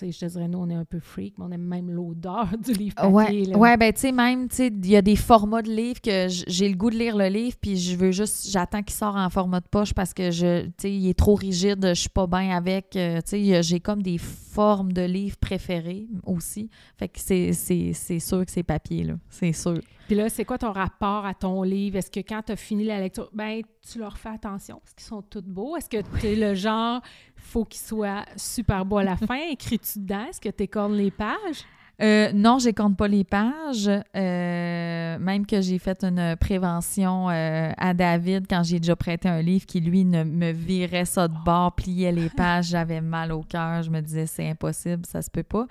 [0.00, 2.72] je te dirais, nous, on est un peu freak, mais on aime même l'odeur du
[2.72, 3.48] livre papier.
[3.48, 6.00] Ouais, ouais ben, tu sais, même, tu sais, il y a des formats de livres
[6.00, 9.16] que j'ai le goût de lire le livre, puis je veux juste, j'attends qu'il sorte
[9.16, 12.08] en format de poche parce que, je, tu sais, il est trop rigide, je suis
[12.08, 12.96] pas bien avec.
[12.96, 14.18] Euh, tu sais, j'ai comme des
[14.58, 16.68] formes de livres préférées aussi.
[16.96, 17.52] Fait que c'est
[18.18, 19.14] sûr que c'est papier, là.
[19.30, 19.78] C'est sûr.
[20.08, 21.96] Puis là, c'est quoi ton rapport à ton livre?
[21.96, 25.06] Est-ce que quand tu as fini la lecture, ben tu leur fais attention parce qu'ils
[25.06, 25.76] sont tous beaux?
[25.76, 27.00] Est-ce que tu es le genre,
[27.36, 29.38] faut qu'ils soient super beaux à la fin?
[29.48, 30.24] Écris-tu dedans?
[30.28, 31.64] Est-ce que tu écornes les pages?
[32.00, 33.90] Euh, non, je compte pas les pages.
[34.16, 39.42] Euh, même que j'ai fait une prévention euh, à David quand j'ai déjà prêté un
[39.42, 43.42] livre qui, lui, ne me virait ça de bord, pliait les pages, j'avais mal au
[43.42, 43.82] cœur.
[43.82, 45.66] Je me disais, c'est impossible, ça se peut pas.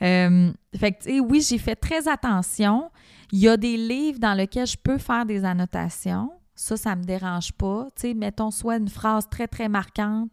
[0.00, 2.90] fait que, oui, j'ai fait très attention.
[3.30, 6.32] Il y a des livres dans lesquels je peux faire des annotations.
[6.56, 7.86] Ça, ça me dérange pas.
[7.94, 10.30] Tu sais, mettons soit une phrase très, très marquante,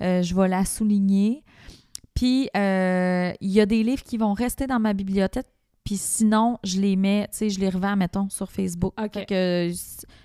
[0.00, 1.44] je vais la souligner.
[2.16, 5.46] Puis, euh, il y a des livres qui vont rester dans ma bibliothèque,
[5.84, 8.94] puis sinon, je les mets, tu sais, je les revends, mettons, sur Facebook.
[9.28, 9.70] Que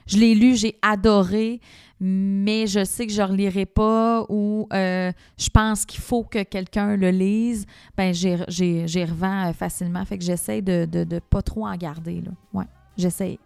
[0.07, 1.59] je l'ai lu, j'ai adoré,
[1.99, 6.41] mais je sais que je ne relirai pas ou euh, je pense qu'il faut que
[6.43, 7.67] quelqu'un le lise.
[7.95, 10.03] Ben, j'y revends euh, facilement.
[10.05, 12.31] Fait que j'essaie de ne pas trop en garder, là.
[12.53, 12.65] Ouais,
[12.97, 13.37] j'essaie.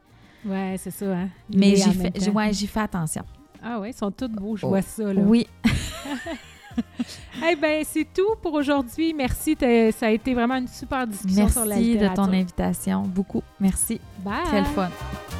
[0.46, 1.30] Ouais, c'est ça, hein?
[1.54, 3.24] Mais j'y fais, ouais, fais attention.
[3.62, 5.22] Ah oui, ils sont tous beaux, je vois ça, là.
[5.22, 5.48] Oui.
[7.50, 9.14] eh bien, c'est tout pour aujourd'hui.
[9.14, 9.58] Merci.
[9.98, 13.02] Ça a été vraiment une super discussion sur la Merci de ton invitation.
[13.02, 13.44] Beaucoup.
[13.60, 14.00] Merci.
[14.20, 14.44] Bye.
[14.46, 14.90] Très fun.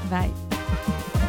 [0.10, 1.25] Bye.